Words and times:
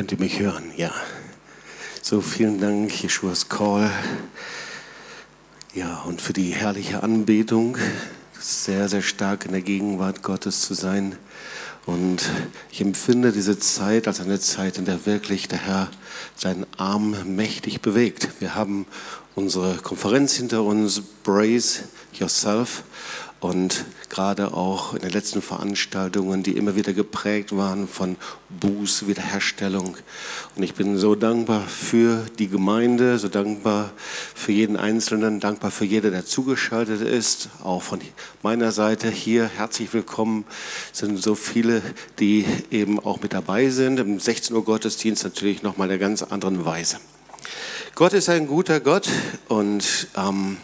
Könnt 0.00 0.12
ihr 0.12 0.18
mich 0.18 0.40
hören? 0.40 0.72
Ja. 0.78 0.94
So, 2.00 2.22
vielen 2.22 2.58
Dank, 2.58 3.02
Jeschuas 3.02 3.50
Call. 3.50 3.90
Ja, 5.74 5.98
und 6.06 6.22
für 6.22 6.32
die 6.32 6.54
herrliche 6.54 7.02
Anbetung. 7.02 7.76
Sehr, 8.40 8.88
sehr 8.88 9.02
stark 9.02 9.44
in 9.44 9.52
der 9.52 9.60
Gegenwart 9.60 10.22
Gottes 10.22 10.62
zu 10.62 10.72
sein. 10.72 11.16
Und 11.84 12.30
ich 12.70 12.80
empfinde 12.80 13.30
diese 13.30 13.58
Zeit 13.58 14.08
als 14.08 14.22
eine 14.22 14.40
Zeit, 14.40 14.78
in 14.78 14.86
der 14.86 15.04
wirklich 15.04 15.48
der 15.48 15.58
Herr 15.58 15.90
seinen 16.34 16.64
Arm 16.78 17.14
mächtig 17.36 17.82
bewegt. 17.82 18.40
Wir 18.40 18.54
haben 18.54 18.86
unsere 19.34 19.76
Konferenz 19.76 20.32
hinter 20.32 20.62
uns, 20.62 21.02
Brace 21.24 21.82
Yourself. 22.14 22.84
Und 23.40 23.86
gerade 24.10 24.52
auch 24.52 24.92
in 24.92 25.00
den 25.00 25.10
letzten 25.10 25.40
Veranstaltungen, 25.40 26.42
die 26.42 26.58
immer 26.58 26.76
wieder 26.76 26.92
geprägt 26.92 27.56
waren 27.56 27.88
von 27.88 28.16
Buß, 28.50 29.06
Wiederherstellung. 29.06 29.96
Und 30.56 30.62
ich 30.62 30.74
bin 30.74 30.98
so 30.98 31.14
dankbar 31.14 31.62
für 31.62 32.26
die 32.38 32.48
Gemeinde, 32.48 33.18
so 33.18 33.28
dankbar 33.28 33.92
für 34.34 34.52
jeden 34.52 34.76
Einzelnen, 34.76 35.40
dankbar 35.40 35.70
für 35.70 35.86
jeder, 35.86 36.10
der 36.10 36.26
zugeschaltet 36.26 37.00
ist. 37.00 37.48
Auch 37.64 37.82
von 37.82 38.00
meiner 38.42 38.72
Seite 38.72 39.10
hier 39.10 39.46
herzlich 39.46 39.94
willkommen. 39.94 40.44
Sind 40.92 41.16
so 41.22 41.34
viele, 41.34 41.80
die 42.18 42.44
eben 42.70 43.00
auch 43.00 43.22
mit 43.22 43.32
dabei 43.32 43.70
sind. 43.70 44.00
Im 44.00 44.20
16 44.20 44.54
Uhr 44.54 44.64
Gottesdienst 44.66 45.24
natürlich 45.24 45.62
nochmal 45.62 45.88
in 45.88 45.92
einer 45.92 46.00
ganz 46.00 46.22
anderen 46.22 46.66
Weise. 46.66 46.98
Gott 47.94 48.12
ist 48.12 48.28
ein 48.28 48.46
guter 48.46 48.80
Gott 48.80 49.08
und 49.48 50.08
ähm, 50.16 50.58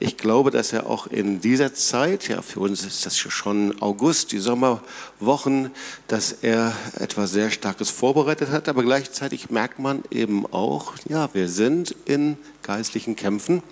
ich 0.00 0.16
glaube, 0.16 0.50
dass 0.50 0.72
er 0.72 0.86
auch 0.86 1.08
in 1.08 1.40
dieser 1.40 1.74
Zeit, 1.74 2.28
ja, 2.28 2.40
für 2.40 2.60
uns 2.60 2.84
ist 2.84 3.04
das 3.04 3.18
schon 3.18 3.80
August, 3.82 4.30
die 4.30 4.38
Sommerwochen, 4.38 5.72
dass 6.06 6.32
er 6.42 6.72
etwas 6.98 7.32
sehr 7.32 7.50
Starkes 7.50 7.90
vorbereitet 7.90 8.50
hat. 8.50 8.68
Aber 8.68 8.84
gleichzeitig 8.84 9.50
merkt 9.50 9.80
man 9.80 10.02
eben 10.10 10.46
auch, 10.46 10.94
ja, 11.08 11.32
wir 11.34 11.48
sind 11.48 11.96
in 12.04 12.38
geistlichen 12.62 13.16
Kämpfen 13.16 13.62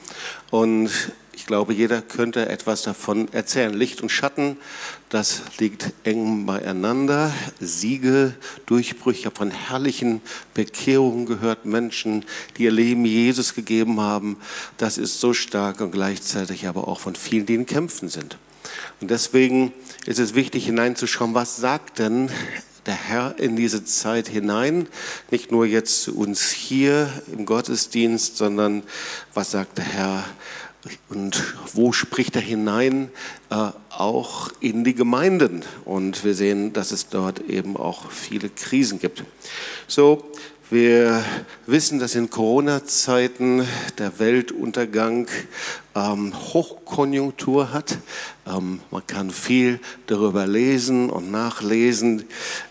und 0.50 0.90
ich 1.36 1.44
glaube, 1.44 1.74
jeder 1.74 2.00
könnte 2.00 2.48
etwas 2.48 2.82
davon 2.82 3.30
erzählen. 3.32 3.74
Licht 3.74 4.00
und 4.00 4.08
Schatten, 4.08 4.56
das 5.10 5.42
liegt 5.58 5.92
eng 6.02 6.46
beieinander. 6.46 7.30
Siege, 7.60 8.34
Durchbrüche. 8.64 9.20
Ich 9.20 9.26
habe 9.26 9.36
von 9.36 9.50
herrlichen 9.50 10.22
Bekehrungen 10.54 11.26
gehört, 11.26 11.66
Menschen, 11.66 12.24
die 12.56 12.64
ihr 12.64 12.72
Leben 12.72 13.04
Jesus 13.04 13.54
gegeben 13.54 14.00
haben. 14.00 14.38
Das 14.78 14.96
ist 14.96 15.20
so 15.20 15.34
stark 15.34 15.82
und 15.82 15.92
gleichzeitig 15.92 16.66
aber 16.66 16.88
auch 16.88 17.00
von 17.00 17.14
vielen, 17.14 17.44
die 17.44 17.54
in 17.54 17.66
Kämpfen 17.66 18.08
sind. 18.08 18.38
Und 19.02 19.10
deswegen 19.10 19.74
ist 20.06 20.18
es 20.18 20.34
wichtig 20.34 20.64
hineinzuschauen, 20.64 21.34
was 21.34 21.56
sagt 21.58 21.98
denn 21.98 22.30
der 22.86 22.94
Herr 22.94 23.38
in 23.38 23.56
diese 23.56 23.84
Zeit 23.84 24.28
hinein, 24.28 24.88
nicht 25.30 25.50
nur 25.52 25.66
jetzt 25.66 26.02
zu 26.02 26.16
uns 26.16 26.50
hier 26.50 27.10
im 27.30 27.44
Gottesdienst, 27.44 28.36
sondern 28.36 28.84
was 29.34 29.50
sagt 29.50 29.78
der 29.78 29.84
Herr 29.84 30.24
und 31.08 31.42
wo 31.72 31.92
spricht 31.92 32.36
er 32.36 32.42
hinein? 32.42 33.10
Äh, 33.50 33.70
auch 33.90 34.50
in 34.60 34.84
die 34.84 34.94
Gemeinden. 34.94 35.62
Und 35.84 36.24
wir 36.24 36.34
sehen, 36.34 36.72
dass 36.72 36.92
es 36.92 37.08
dort 37.08 37.40
eben 37.48 37.76
auch 37.76 38.10
viele 38.10 38.48
Krisen 38.48 38.98
gibt. 38.98 39.24
So, 39.86 40.32
wir 40.68 41.24
wissen, 41.66 42.00
dass 42.00 42.16
in 42.16 42.28
Corona-Zeiten 42.28 43.66
der 43.98 44.18
Weltuntergang 44.18 45.28
ähm, 45.96 46.32
Hochkonjunktur 46.52 47.72
hat. 47.72 47.98
Ähm, 48.46 48.80
man 48.90 49.06
kann 49.06 49.30
viel 49.30 49.80
darüber 50.06 50.46
lesen 50.46 51.10
und 51.10 51.30
nachlesen. 51.30 52.24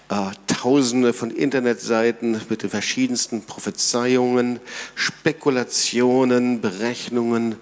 Äh, 0.10 0.32
Tausende 0.46 1.14
von 1.14 1.30
Internetseiten 1.30 2.42
mit 2.50 2.64
den 2.64 2.72
verschiedensten 2.72 3.44
Prophezeiungen, 3.44 4.60
Spekulationen, 4.96 6.60
Berechnungen 6.60 7.56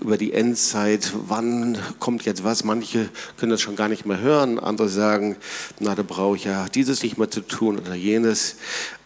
über 0.00 0.16
die 0.16 0.32
Endzeit. 0.32 1.12
Wann 1.28 1.78
kommt 2.00 2.24
jetzt 2.24 2.42
was? 2.42 2.64
Manche 2.64 3.08
können 3.36 3.50
das 3.50 3.60
schon 3.60 3.76
gar 3.76 3.88
nicht 3.88 4.06
mehr 4.06 4.20
hören. 4.20 4.58
Andere 4.58 4.88
sagen, 4.88 5.36
na, 5.78 5.94
da 5.94 6.02
brauche 6.02 6.36
ich 6.36 6.44
ja 6.44 6.68
dieses 6.68 7.02
nicht 7.02 7.16
mehr 7.16 7.30
zu 7.30 7.42
tun 7.42 7.78
oder 7.78 7.94
jenes. 7.94 8.56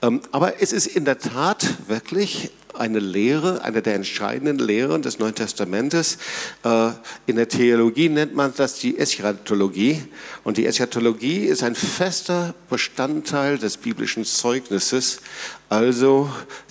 Ähm, 0.01 0.23
aber 0.31 0.63
es 0.63 0.73
ist 0.73 0.87
in 0.87 1.05
der 1.05 1.19
Tat 1.19 1.67
wirklich 1.89 2.53
eine 2.75 2.99
Lehre, 2.99 3.63
eine 3.63 3.83
der 3.83 3.95
entscheidenden 3.95 4.59
Lehren 4.59 5.03
des 5.03 5.19
Neuen 5.19 5.35
Testamentes. 5.35 6.19
Äh, 6.65 6.91
in 7.27 7.37
der 7.37 7.49
Theologie 7.49 8.09
nennt 8.09 8.35
man 8.35 8.53
das 8.57 8.79
die 8.79 8.99
Eschatologie. 8.99 10.03
Und 10.45 10.57
die 10.57 10.67
Eschatologie 10.67 11.45
ist 11.45 11.63
ein 11.63 11.75
fester 11.75 12.55
Bestandteil 12.71 13.59
des 13.59 13.77
biblischen 13.77 14.25
Zeugnisses. 14.25 15.21
Also 15.69 16.31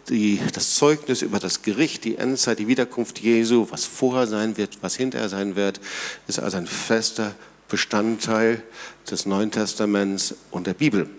die, 0.09 0.39
das 0.53 0.75
Zeugnis 0.75 1.21
über 1.21 1.39
das 1.39 1.61
Gericht, 1.61 2.03
die 2.03 2.17
Endzeit, 2.17 2.59
die 2.59 2.67
Wiederkunft 2.67 3.19
Jesu, 3.19 3.67
was 3.69 3.85
vorher 3.85 4.27
sein 4.27 4.57
wird, 4.57 4.77
was 4.81 4.95
hinterher 4.95 5.29
sein 5.29 5.55
wird, 5.55 5.79
ist 6.27 6.39
also 6.39 6.57
ein 6.57 6.67
fester 6.67 7.33
Bestandteil 7.69 8.61
des 9.09 9.25
Neuen 9.25 9.49
Testaments 9.49 10.35
und 10.51 10.67
der 10.67 10.73
Bibel. 10.73 11.09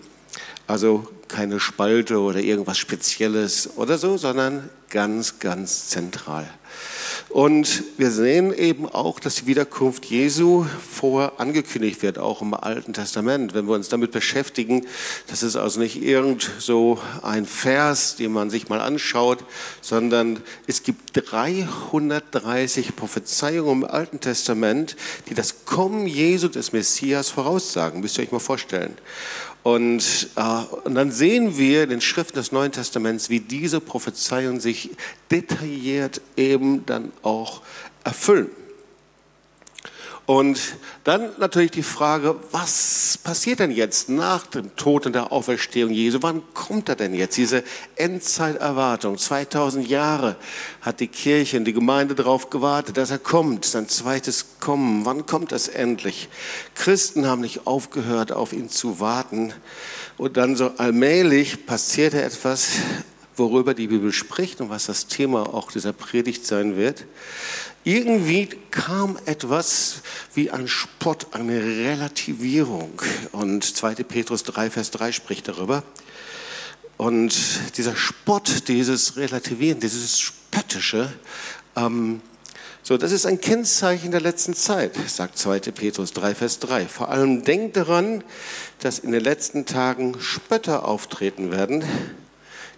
Also 0.67 1.09
keine 1.33 1.61
Spalte 1.61 2.21
oder 2.21 2.41
irgendwas 2.41 2.79
Spezielles 2.79 3.71
oder 3.77 3.99
so, 3.99 4.17
sondern 4.19 4.69
ganz, 4.91 5.39
ganz 5.39 5.89
zentral. 5.89 6.47
Und 7.31 7.85
wir 7.97 8.11
sehen 8.11 8.53
eben 8.53 8.87
auch, 8.87 9.19
dass 9.19 9.37
die 9.37 9.47
Wiederkunft 9.47 10.05
Jesu 10.05 10.67
vorher 10.91 11.41
angekündigt 11.41 12.03
wird, 12.03 12.19
auch 12.19 12.43
im 12.43 12.53
Alten 12.53 12.93
Testament. 12.93 13.55
Wenn 13.55 13.67
wir 13.67 13.75
uns 13.75 13.89
damit 13.89 14.13
beschäftigen, 14.13 14.87
das 15.29 15.43
ist 15.43 15.57
also 15.57 15.81
nicht 15.81 16.03
irgend 16.03 16.51
so 16.59 16.99
ein 17.23 17.47
Vers, 17.47 18.17
den 18.17 18.33
man 18.33 18.51
sich 18.51 18.69
mal 18.69 18.81
anschaut, 18.81 19.45
sondern 19.81 20.41
es 20.67 20.83
gibt 20.83 21.11
330 21.15 22.95
Prophezeiungen 22.97 23.83
im 23.83 23.85
Alten 23.89 24.21
Testament, 24.21 24.97
die 25.31 25.35
das 25.35 25.65
Kommen 25.65 26.07
Jesu 26.07 26.49
des 26.49 26.73
Messias 26.73 27.31
voraussagen. 27.31 28.01
Müsst 28.01 28.19
ihr 28.19 28.25
euch 28.25 28.33
mal 28.33 28.41
vorstellen. 28.41 28.95
Und, 29.63 30.29
äh, 30.37 30.77
und 30.85 30.95
dann 30.95 31.13
sehen 31.13 31.57
wir 31.57 31.85
in 31.85 31.91
den 31.91 32.01
Schriften 32.01 32.37
des 32.37 32.51
Neuen 32.51 32.73
Testaments, 32.73 33.31
wie 33.31 33.41
diese 33.41 33.81
Prophezeiungen 33.81 34.61
sich 34.61 34.91
detailliert 35.31 36.21
eben 36.37 36.85
dann 36.87 37.13
auch 37.23 37.63
erfüllen. 38.05 38.51
Und 40.25 40.77
dann 41.03 41.31
natürlich 41.39 41.73
die 41.73 41.83
Frage, 41.83 42.37
was 42.53 43.19
passiert 43.25 43.59
denn 43.59 43.73
jetzt 43.73 44.09
nach 44.09 44.47
dem 44.47 44.75
Tod 44.77 45.07
und 45.07 45.15
der 45.15 45.33
Auferstehung 45.33 45.91
Jesu? 45.91 46.19
Wann 46.21 46.43
kommt 46.55 46.89
er 46.89 46.95
denn 46.95 47.13
jetzt? 47.13 47.37
Diese 47.37 47.65
Endzeiterwartung, 47.97 49.19
2000 49.19 49.89
Jahre 49.89 50.37
hat 50.81 51.01
die 51.01 51.09
Kirche 51.09 51.57
und 51.57 51.65
die 51.65 51.73
Gemeinde 51.73 52.15
darauf 52.15 52.51
gewartet, 52.51 52.99
dass 52.99 53.11
er 53.11 53.19
kommt, 53.19 53.65
sein 53.65 53.89
zweites 53.89 54.61
Kommen. 54.61 55.05
Wann 55.05 55.27
kommt 55.27 55.51
das 55.51 55.67
endlich? 55.67 56.29
Christen 56.77 57.27
haben 57.27 57.41
nicht 57.41 57.67
aufgehört, 57.67 58.31
auf 58.31 58.53
ihn 58.53 58.69
zu 58.69 59.01
warten. 59.01 59.53
Und 60.19 60.37
dann 60.37 60.55
so 60.55 60.71
allmählich 60.77 61.67
passierte 61.67 62.23
etwas, 62.23 62.75
worüber 63.37 63.75
die 63.75 63.89
Bibel 63.89 64.13
spricht 64.13 64.61
und 64.61 64.71
was 64.71 64.87
das 64.87 65.09
Thema 65.09 65.53
auch 65.53 65.73
dieser 65.73 65.93
Predigt 65.93 66.47
sein 66.47 66.77
wird. 66.77 67.07
Irgendwie 67.85 68.47
kam 68.71 69.19
etwas 69.27 70.03
wie 70.35 70.53
ein 70.53 70.69
Spott, 70.69 71.27
eine 71.33 71.61
Relativierung. 71.61 73.03
Und 73.33 73.65
2. 73.65 73.95
Petrus 74.05 74.45
3, 74.45 74.71
Vers 74.71 74.93
3 74.93 75.11
spricht 75.11 75.49
darüber. 75.49 75.83
Und 76.97 77.35
dieser 77.77 77.97
Spott, 77.97 78.69
dieses 78.69 79.17
Relativieren, 79.17 79.81
dieses 79.81 80.21
Spöttische, 80.21 81.13
ähm, 81.75 82.21
so, 82.85 82.97
das 82.97 83.11
ist 83.11 83.27
ein 83.27 83.41
Kennzeichen 83.41 84.13
der 84.13 84.21
letzten 84.21 84.55
Zeit, 84.55 84.97
sagt 85.09 85.37
2. 85.39 85.59
Petrus 85.61 86.13
3, 86.13 86.37
Vers 86.37 86.61
3. 86.61 86.87
Vor 86.87 87.09
allem 87.09 87.43
denkt 87.43 87.77
daran, 87.77 88.23
dass 88.79 89.01
in 89.01 89.11
den 89.11 89.25
letzten 89.25 89.67
Tagen 89.67 90.21
Spötter 90.21 90.87
auftreten 90.87 91.51
werden, 91.51 91.85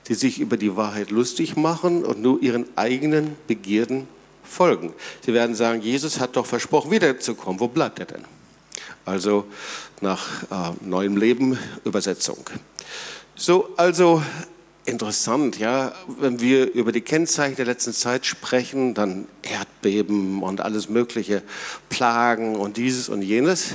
die 0.08 0.14
sich 0.14 0.40
über 0.40 0.56
die 0.56 0.76
Wahrheit 0.76 1.10
lustig 1.10 1.56
machen 1.56 2.04
und 2.04 2.22
nur 2.22 2.42
ihren 2.42 2.66
eigenen 2.76 3.36
Begierden 3.46 4.08
folgen. 4.44 4.92
Sie 5.24 5.34
werden 5.34 5.54
sagen, 5.54 5.80
Jesus 5.80 6.20
hat 6.20 6.36
doch 6.36 6.46
versprochen, 6.46 6.90
wiederzukommen. 6.90 7.60
Wo 7.60 7.68
bleibt 7.68 7.98
er 7.98 8.06
denn? 8.06 8.24
Also 9.04 9.46
nach 10.00 10.42
äh, 10.44 10.72
neuem 10.80 11.16
Leben 11.16 11.58
Übersetzung. 11.84 12.38
So, 13.34 13.70
also 13.76 14.22
interessant, 14.86 15.58
ja, 15.58 15.92
wenn 16.20 16.40
wir 16.40 16.72
über 16.72 16.92
die 16.92 17.00
Kennzeichen 17.00 17.56
der 17.56 17.66
letzten 17.66 17.92
Zeit 17.92 18.26
sprechen, 18.26 18.94
dann 18.94 19.26
Erdbeben 19.42 20.42
und 20.42 20.60
alles 20.60 20.88
mögliche, 20.88 21.42
Plagen 21.88 22.56
und 22.56 22.76
dieses 22.76 23.08
und 23.08 23.22
jenes. 23.22 23.74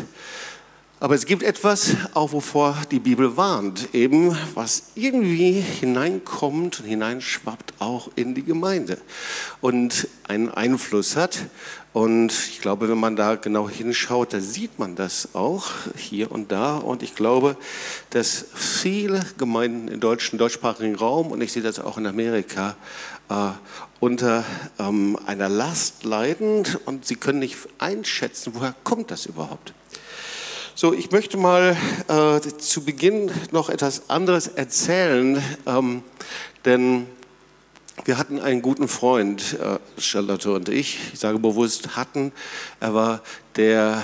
Aber 1.01 1.15
es 1.15 1.25
gibt 1.25 1.43
etwas, 1.43 1.95
auch 2.13 2.33
wovor 2.33 2.75
die 2.91 2.99
Bibel 2.99 3.37
warnt, 3.37 3.95
eben 3.95 4.35
was 4.53 4.83
irgendwie 4.95 5.53
hineinkommt 5.53 6.81
und 6.81 6.85
hineinschwappt 6.85 7.75
auch 7.79 8.09
in 8.17 8.35
die 8.35 8.43
Gemeinde 8.43 8.97
und 9.61 10.09
einen 10.27 10.49
Einfluss 10.49 11.15
hat. 11.15 11.45
Und 11.93 12.33
ich 12.33 12.59
glaube, 12.59 12.89
wenn 12.89 12.99
man 12.99 13.15
da 13.15 13.35
genau 13.35 13.69
hinschaut, 13.69 14.33
da 14.33 14.41
sieht 14.41 14.77
man 14.77 14.97
das 14.97 15.29
auch 15.35 15.67
hier 15.95 16.33
und 16.33 16.51
da. 16.51 16.75
Und 16.75 17.01
ich 17.01 17.15
glaube, 17.15 17.55
dass 18.09 18.47
viele 18.53 19.21
Gemeinden 19.37 19.87
im 19.87 20.01
deutschen, 20.01 20.37
deutschsprachigen 20.37 20.95
Raum, 20.95 21.31
und 21.31 21.39
ich 21.39 21.53
sehe 21.53 21.63
das 21.63 21.79
auch 21.79 21.97
in 21.97 22.07
Amerika, 22.07 22.75
äh, 23.29 23.51
unter 24.01 24.43
ähm, 24.77 25.17
einer 25.25 25.47
Last 25.47 26.03
leiden 26.03 26.65
und 26.85 27.05
sie 27.05 27.15
können 27.15 27.39
nicht 27.39 27.57
einschätzen, 27.77 28.51
woher 28.53 28.75
kommt 28.83 29.11
das 29.11 29.25
überhaupt. 29.25 29.73
So, 30.81 30.93
ich 30.93 31.11
möchte 31.11 31.35
mal 31.35 31.75
äh, 32.07 32.39
zu 32.39 32.85
Beginn 32.85 33.29
noch 33.51 33.69
etwas 33.69 34.09
anderes 34.09 34.47
erzählen, 34.47 35.43
ähm, 35.65 36.03
denn 36.63 37.05
wir 38.05 38.17
hatten 38.17 38.39
einen 38.39 38.61
guten 38.61 38.87
Freund, 38.87 39.57
äh, 39.59 39.77
Charlotte 39.99 40.53
und 40.53 40.69
ich, 40.69 40.97
ich 41.11 41.19
sage 41.19 41.37
bewusst 41.37 41.97
hatten, 41.97 42.31
er 42.79 42.93
war 42.93 43.23
der 43.55 44.03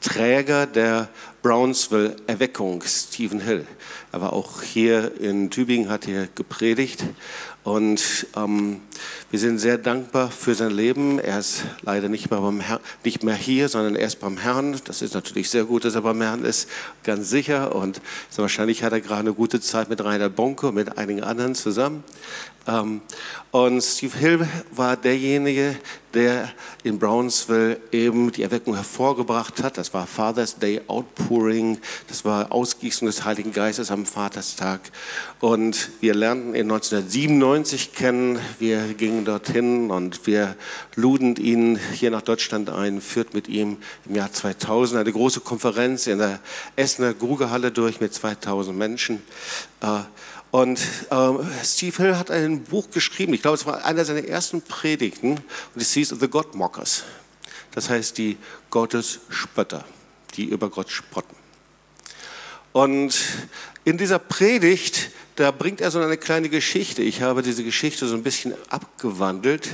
Träger 0.00 0.66
der 0.66 1.08
Brownsville 1.42 2.16
Erweckung, 2.26 2.82
Stephen 2.84 3.40
Hill. 3.40 3.66
Er 4.12 4.20
war 4.20 4.32
auch 4.32 4.62
hier 4.62 5.20
in 5.20 5.50
Tübingen, 5.50 5.88
hat 5.88 6.04
hier 6.04 6.28
gepredigt 6.34 7.04
und 7.64 8.26
ähm, 8.34 8.80
wir 9.30 9.38
sind 9.38 9.58
sehr 9.58 9.76
dankbar 9.76 10.30
für 10.30 10.54
sein 10.54 10.70
Leben. 10.70 11.18
Er 11.18 11.38
ist 11.38 11.64
leider 11.82 12.08
nicht 12.08 12.30
mehr, 12.30 12.40
beim 12.40 12.60
Herr, 12.60 12.80
nicht 13.04 13.22
mehr 13.22 13.34
hier, 13.34 13.68
sondern 13.68 13.94
er 13.94 14.06
ist 14.06 14.20
beim 14.20 14.38
Herrn. 14.38 14.80
Das 14.86 15.02
ist 15.02 15.12
natürlich 15.12 15.50
sehr 15.50 15.64
gut, 15.64 15.84
dass 15.84 15.94
er 15.94 16.00
beim 16.00 16.22
Herrn 16.22 16.46
ist, 16.46 16.68
ganz 17.04 17.28
sicher. 17.28 17.74
Und 17.74 18.00
so 18.30 18.40
wahrscheinlich 18.40 18.82
hat 18.82 18.92
er 18.92 19.02
gerade 19.02 19.20
eine 19.20 19.34
gute 19.34 19.60
Zeit 19.60 19.90
mit 19.90 20.02
Rainer 20.02 20.30
Bonke 20.30 20.68
und 20.68 20.76
mit 20.76 20.96
einigen 20.96 21.22
anderen 21.22 21.54
zusammen. 21.54 22.04
Ähm, 22.66 23.02
und 23.50 23.82
Steve 23.82 24.16
Hill 24.16 24.48
war 24.70 24.96
derjenige, 24.96 25.76
der 26.14 26.50
in 26.84 26.98
Brownsville 26.98 27.80
eben 27.92 28.32
die 28.32 28.42
Erweckung 28.42 28.74
hervorgebracht 28.74 29.62
hat. 29.62 29.78
Das 29.78 29.92
war 29.92 30.06
Father's 30.06 30.58
Day 30.58 30.80
Outpouring, 30.86 31.78
das 32.08 32.24
war 32.24 32.52
Ausgießung 32.52 33.06
des 33.06 33.24
Heiligen 33.24 33.52
Geistes 33.52 33.90
am 33.90 34.06
Vaterstag. 34.06 34.80
Und 35.40 35.90
wir 36.00 36.14
lernten 36.14 36.54
ihn 36.54 36.70
1997 36.70 37.92
kennen. 37.92 38.38
Wir 38.58 38.94
gingen 38.94 39.24
dorthin 39.24 39.90
und 39.90 40.26
wir 40.26 40.56
luden 40.94 41.36
ihn 41.36 41.78
hier 41.92 42.10
nach 42.10 42.22
Deutschland 42.22 42.70
ein, 42.70 43.00
führt 43.00 43.34
mit 43.34 43.48
ihm 43.48 43.76
im 44.08 44.14
Jahr 44.14 44.32
2000 44.32 45.00
eine 45.00 45.12
große 45.12 45.40
Konferenz 45.40 46.06
in 46.06 46.18
der 46.18 46.40
Essener 46.76 47.14
Grugehalle 47.14 47.70
durch 47.70 48.00
mit 48.00 48.14
2000 48.14 48.76
Menschen. 48.76 49.22
Und 50.50 50.80
äh, 51.10 51.64
Steve 51.64 51.96
Hill 51.96 52.16
hat 52.16 52.30
ein 52.30 52.64
Buch 52.64 52.90
geschrieben, 52.90 53.34
ich 53.34 53.42
glaube, 53.42 53.56
es 53.56 53.66
war 53.66 53.84
einer 53.84 54.04
seiner 54.04 54.24
ersten 54.24 54.62
Predigten, 54.62 55.32
und 55.32 55.82
es 55.82 55.92
hieß 55.92 56.14
The 56.20 56.28
God 56.28 56.54
Mockers. 56.54 57.04
Das 57.72 57.90
heißt 57.90 58.16
die 58.16 58.38
Gottesspötter, 58.70 59.84
die 60.34 60.44
über 60.46 60.70
Gott 60.70 60.90
spotten. 60.90 61.36
Und 62.72 63.14
in 63.88 63.96
dieser 63.96 64.18
Predigt 64.18 65.12
da 65.38 65.52
bringt 65.52 65.80
er 65.80 65.92
so 65.92 66.00
eine 66.00 66.16
kleine 66.16 66.48
Geschichte. 66.48 67.00
Ich 67.00 67.22
habe 67.22 67.42
diese 67.42 67.62
Geschichte 67.62 68.08
so 68.08 68.16
ein 68.16 68.24
bisschen 68.24 68.54
abgewandelt, 68.70 69.68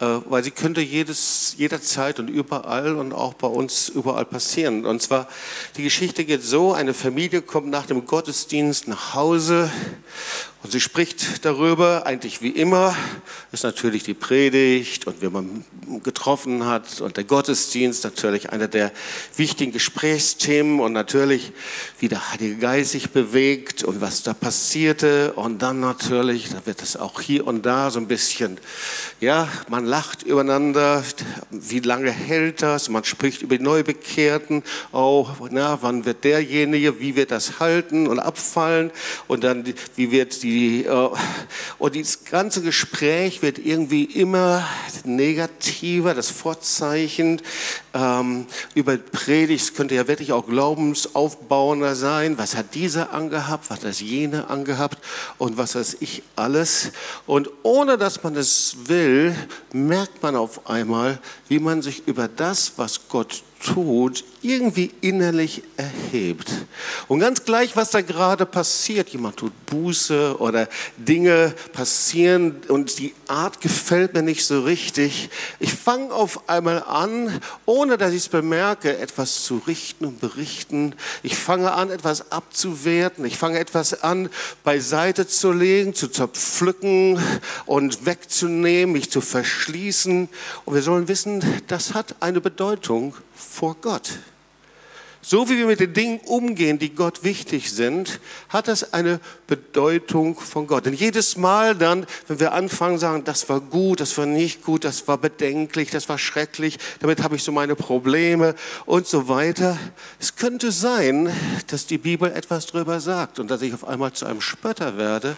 äh, 0.00 0.06
weil 0.24 0.42
sie 0.42 0.52
könnte 0.52 0.80
jedes, 0.80 1.54
jederzeit 1.58 2.18
und 2.18 2.28
überall 2.28 2.96
und 2.96 3.12
auch 3.12 3.34
bei 3.34 3.46
uns 3.46 3.90
überall 3.90 4.24
passieren. 4.24 4.86
Und 4.86 5.02
zwar, 5.02 5.28
die 5.76 5.82
Geschichte 5.82 6.24
geht 6.24 6.42
so, 6.42 6.72
eine 6.72 6.94
Familie 6.94 7.42
kommt 7.42 7.68
nach 7.68 7.84
dem 7.84 8.06
Gottesdienst 8.06 8.88
nach 8.88 9.12
Hause 9.12 9.70
und 10.62 10.70
sie 10.70 10.80
spricht 10.80 11.44
darüber, 11.44 12.06
eigentlich 12.06 12.40
wie 12.40 12.50
immer, 12.50 12.96
ist 13.50 13.64
natürlich 13.64 14.04
die 14.04 14.14
Predigt 14.14 15.06
und 15.06 15.20
wie 15.20 15.28
man 15.28 15.64
getroffen 16.04 16.64
hat 16.64 17.00
und 17.00 17.16
der 17.16 17.24
Gottesdienst 17.24 18.04
natürlich 18.04 18.50
einer 18.50 18.68
der 18.68 18.92
wichtigen 19.36 19.72
Gesprächsthemen 19.72 20.80
und 20.80 20.92
natürlich, 20.92 21.52
wie 21.98 22.08
der 22.08 22.30
Heilige 22.30 22.56
Geist 22.56 22.92
sich 22.92 23.10
bewegt 23.10 23.51
und 23.84 24.00
was 24.00 24.22
da 24.22 24.34
passierte. 24.34 25.32
Und 25.34 25.62
dann 25.62 25.80
natürlich, 25.80 26.50
da 26.50 26.64
wird 26.64 26.82
es 26.82 26.96
auch 26.96 27.20
hier 27.20 27.46
und 27.46 27.66
da 27.66 27.90
so 27.90 27.98
ein 27.98 28.08
bisschen, 28.08 28.58
ja, 29.20 29.48
man 29.68 29.84
lacht 29.84 30.22
übereinander, 30.22 31.02
wie 31.50 31.80
lange 31.80 32.10
hält 32.10 32.62
das, 32.62 32.88
man 32.88 33.04
spricht 33.04 33.42
über 33.42 33.56
die 33.56 33.64
Neubekehrten, 33.64 34.62
auch, 34.92 35.36
na, 35.50 35.78
wann 35.82 36.04
wird 36.04 36.24
derjenige, 36.24 37.00
wie 37.00 37.16
wird 37.16 37.30
das 37.30 37.60
halten 37.60 38.06
und 38.06 38.18
abfallen? 38.18 38.90
Und 39.28 39.44
dann, 39.44 39.64
wie 39.96 40.10
wird 40.10 40.42
die 40.42 40.84
äh, 40.84 41.08
und 41.78 41.96
das 41.96 42.24
ganze 42.24 42.62
Gespräch 42.62 43.42
wird 43.42 43.58
irgendwie 43.58 44.04
immer 44.04 44.66
negativer, 45.04 46.14
das 46.14 46.30
Vorzeichen 46.30 47.40
ähm, 47.94 48.46
über 48.74 48.96
Predigt 48.96 49.74
könnte 49.74 49.94
ja 49.94 50.08
wirklich 50.08 50.32
auch 50.32 50.46
glaubensaufbauender 50.46 51.94
sein. 51.94 52.38
Was 52.38 52.56
hat 52.56 52.74
dieser 52.74 53.12
angehabt, 53.42 53.70
was 53.70 53.78
hat 53.78 53.84
das 53.84 54.00
jene 54.00 54.48
angehabt 54.48 54.98
und 55.38 55.56
was 55.56 55.74
weiß 55.74 55.96
ich 56.00 56.22
alles. 56.36 56.92
Und 57.26 57.50
ohne 57.62 57.98
dass 57.98 58.22
man 58.22 58.36
es 58.36 58.76
will, 58.86 59.34
merkt 59.72 60.22
man 60.22 60.36
auf 60.36 60.66
einmal, 60.68 61.18
wie 61.48 61.58
man 61.58 61.82
sich 61.82 62.06
über 62.06 62.28
das, 62.28 62.72
was 62.76 63.08
Gott 63.08 63.42
tut, 63.62 64.24
irgendwie 64.42 64.90
innerlich 65.00 65.62
erhebt. 65.76 66.50
Und 67.08 67.20
ganz 67.20 67.44
gleich, 67.44 67.76
was 67.76 67.90
da 67.90 68.00
gerade 68.00 68.44
passiert, 68.44 69.10
jemand 69.10 69.36
tut 69.36 69.52
Buße 69.66 70.36
oder 70.38 70.68
Dinge 70.96 71.54
passieren 71.72 72.56
und 72.68 72.98
die 72.98 73.14
Art 73.28 73.60
gefällt 73.60 74.14
mir 74.14 74.22
nicht 74.22 74.44
so 74.44 74.62
richtig, 74.62 75.30
ich 75.60 75.72
fange 75.72 76.12
auf 76.12 76.48
einmal 76.48 76.82
an, 76.82 77.40
ohne 77.64 77.96
dass 77.96 78.12
ich 78.12 78.18
es 78.18 78.28
bemerke, 78.28 78.98
etwas 78.98 79.44
zu 79.44 79.62
richten 79.66 80.04
und 80.06 80.20
berichten. 80.20 80.94
Ich 81.22 81.36
fange 81.36 81.72
an, 81.72 81.90
etwas 81.90 82.32
abzuwerten. 82.32 83.24
Ich 83.24 83.38
fange 83.38 83.58
etwas 83.58 84.02
an, 84.02 84.28
beiseite 84.64 85.26
zu 85.26 85.52
legen, 85.52 85.94
zu 85.94 86.08
zerpflücken 86.08 87.20
und 87.66 88.06
wegzunehmen, 88.06 88.92
mich 88.92 89.10
zu 89.10 89.20
verschließen. 89.20 90.28
Und 90.64 90.74
wir 90.74 90.82
sollen 90.82 91.08
wissen, 91.08 91.44
das 91.68 91.94
hat 91.94 92.16
eine 92.20 92.40
Bedeutung 92.40 93.14
vor 93.42 93.76
Gott. 93.80 94.10
So 95.24 95.48
wie 95.48 95.56
wir 95.56 95.66
mit 95.66 95.78
den 95.78 95.92
Dingen 95.92 96.20
umgehen, 96.26 96.80
die 96.80 96.92
Gott 96.92 97.22
wichtig 97.22 97.70
sind, 97.70 98.18
hat 98.48 98.66
das 98.66 98.92
eine 98.92 99.20
Bedeutung 99.46 100.34
von 100.34 100.66
Gott. 100.66 100.84
Denn 100.84 100.94
jedes 100.94 101.36
Mal 101.36 101.76
dann, 101.76 102.06
wenn 102.26 102.40
wir 102.40 102.52
anfangen, 102.52 102.98
sagen, 102.98 103.22
das 103.22 103.48
war 103.48 103.60
gut, 103.60 104.00
das 104.00 104.18
war 104.18 104.26
nicht 104.26 104.64
gut, 104.64 104.82
das 104.82 105.06
war 105.06 105.18
bedenklich, 105.18 105.90
das 105.90 106.08
war 106.08 106.18
schrecklich, 106.18 106.76
damit 106.98 107.22
habe 107.22 107.36
ich 107.36 107.44
so 107.44 107.52
meine 107.52 107.76
Probleme 107.76 108.56
und 108.84 109.06
so 109.06 109.28
weiter. 109.28 109.78
Es 110.18 110.34
könnte 110.34 110.72
sein, 110.72 111.32
dass 111.68 111.86
die 111.86 111.98
Bibel 111.98 112.28
etwas 112.32 112.66
darüber 112.66 112.98
sagt 112.98 113.38
und 113.38 113.48
dass 113.48 113.62
ich 113.62 113.72
auf 113.72 113.86
einmal 113.86 114.12
zu 114.12 114.26
einem 114.26 114.40
Spötter 114.40 114.96
werde, 114.96 115.36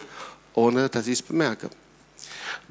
ohne 0.54 0.88
dass 0.88 1.06
ich 1.08 1.14
es 1.14 1.22
bemerke. 1.22 1.68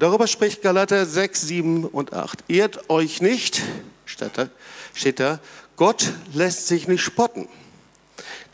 Darüber 0.00 0.26
spricht 0.26 0.62
Galater 0.62 1.06
6, 1.06 1.42
7 1.42 1.84
und 1.84 2.12
8. 2.12 2.42
Ehrt 2.48 2.90
euch 2.90 3.22
nicht, 3.22 3.62
steht 4.06 5.20
da, 5.20 5.40
Gott 5.76 6.12
lässt 6.32 6.68
sich 6.68 6.88
nicht 6.88 7.02
spotten. 7.02 7.48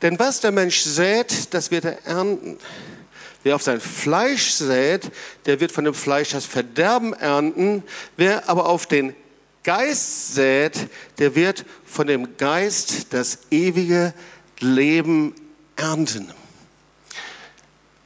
Denn 0.02 0.18
was 0.18 0.40
der 0.40 0.52
Mensch 0.52 0.80
sät, 0.80 1.52
das 1.52 1.70
wird 1.70 1.84
er 1.84 2.06
ernten. 2.06 2.58
Wer 3.42 3.54
auf 3.54 3.62
sein 3.62 3.80
Fleisch 3.80 4.50
sät, 4.50 5.10
der 5.46 5.60
wird 5.60 5.72
von 5.72 5.84
dem 5.84 5.94
Fleisch 5.94 6.30
das 6.30 6.44
Verderben 6.44 7.12
ernten. 7.14 7.82
Wer 8.16 8.48
aber 8.48 8.66
auf 8.66 8.86
den 8.86 9.14
Geist 9.62 10.34
sät, 10.34 10.88
der 11.18 11.34
wird 11.34 11.64
von 11.84 12.06
dem 12.06 12.36
Geist 12.36 13.12
das 13.12 13.40
ewige 13.50 14.14
Leben 14.60 15.34
ernten. 15.76 16.32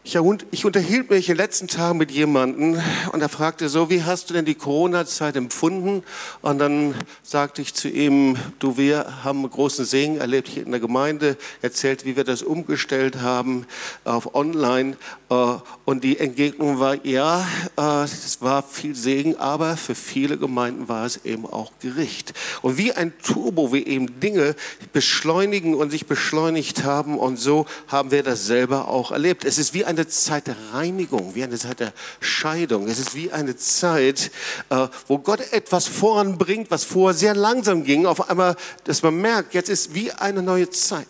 Ich, 0.07 0.67
unterhielt 0.67 1.09
mich 1.09 1.31
in 1.31 1.35
den 1.35 1.43
letzten 1.43 1.67
Tagen 1.67 1.97
mit 1.97 2.11
jemandem 2.11 2.79
und 3.13 3.23
er 3.23 3.31
fragte 3.31 3.71
so, 3.71 3.89
wie 3.89 4.03
hast 4.03 4.29
du 4.29 4.35
denn 4.35 4.45
die 4.45 4.55
Corona-Zeit 4.55 5.35
empfunden? 5.35 6.03
Und 6.43 6.59
dann 6.59 6.95
sagte 7.23 7.63
ich 7.63 7.73
zu 7.73 7.89
ihm, 7.89 8.37
du, 8.59 8.77
wir 8.77 9.25
haben 9.25 9.39
einen 9.39 9.51
großen 9.51 9.87
Segen 9.87 10.19
erlebt 10.19 10.49
hier 10.49 10.63
in 10.63 10.73
der 10.73 10.81
Gemeinde, 10.81 11.39
erzählt, 11.63 12.05
wie 12.05 12.17
wir 12.17 12.25
das 12.25 12.43
umgestellt 12.43 13.23
haben 13.23 13.67
auf 14.05 14.35
Online. 14.35 14.99
Äh, 15.31 15.55
und 15.87 16.05
die 16.05 16.19
Entgegnung 16.19 16.81
war, 16.81 17.03
ja, 17.07 17.47
äh, 17.79 18.05
es 18.05 18.43
war 18.43 18.63
viel 18.63 18.95
Segen, 18.95 19.37
aber 19.37 19.79
für 19.79 19.95
viele 19.95 20.37
Gemeinden 20.37 20.87
war 20.87 21.07
es 21.07 21.25
eben 21.25 21.47
auch 21.47 21.73
Gericht. 21.81 22.35
Und 22.61 22.77
wie 22.77 22.93
ein 22.93 23.15
Turbo, 23.23 23.73
wie 23.73 23.87
eben 23.87 24.21
Dinge 24.21 24.55
beschleunigen 24.93 25.75
und 25.75 25.89
sich 25.89 26.05
beschleunigt 26.05 26.85
haben 26.85 27.19
und 27.19 27.39
so 27.39 27.65
haben 27.89 28.11
wir 28.11 28.23
das 28.23 28.45
selber 28.45 28.89
auch 28.89 29.11
erlebt. 29.11 29.47
Es 29.47 29.57
ist 29.57 29.73
wie 29.73 29.87
ein 29.87 29.94
eine 29.95 30.07
Zeit 30.09 30.47
der 30.47 30.57
Reinigung, 30.73 31.35
wie 31.35 31.43
eine 31.43 31.59
Zeit 31.59 31.81
der 31.81 31.93
Scheidung. 32.21 32.89
Es 32.89 32.99
ist 32.99 33.15
wie 33.15 33.33
eine 33.33 33.57
Zeit, 33.57 34.31
äh, 34.71 34.89
wo 35.09 35.19
Gott 35.19 35.41
etwas 35.53 35.87
voranbringt, 35.87 36.71
was 36.71 36.85
vorher 36.85 37.17
sehr 37.17 37.35
langsam 37.35 37.85
ging. 37.85 38.07
Auf 38.07 38.29
einmal, 38.29 38.57
dass 38.85 39.03
man 39.03 39.21
merkt, 39.21 39.55
jetzt 39.55 39.69
ist 39.69 39.95
wie 39.95 40.13
eine 40.13 40.43
neue 40.43 40.71
Zeit. 40.71 41.09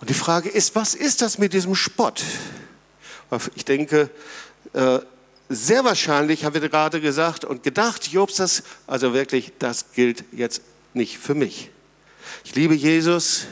Und 0.00 0.10
die 0.10 0.14
Frage 0.14 0.48
ist, 0.48 0.74
was 0.74 0.94
ist 0.94 1.22
das 1.22 1.38
mit 1.38 1.52
diesem 1.52 1.74
Spott? 1.74 2.22
Ich 3.54 3.64
denke, 3.64 4.10
äh, 4.72 5.00
sehr 5.48 5.84
wahrscheinlich 5.84 6.44
haben 6.44 6.54
wir 6.54 6.68
gerade 6.68 7.00
gesagt 7.00 7.44
und 7.44 7.62
gedacht, 7.62 8.08
Jobs, 8.08 8.36
das, 8.36 8.62
also 8.86 9.14
wirklich, 9.14 9.52
das 9.58 9.92
gilt 9.92 10.24
jetzt 10.32 10.62
nicht 10.94 11.18
für 11.18 11.34
mich. 11.34 11.70
Ich 12.44 12.54
liebe 12.54 12.74
Jesus, 12.74 13.46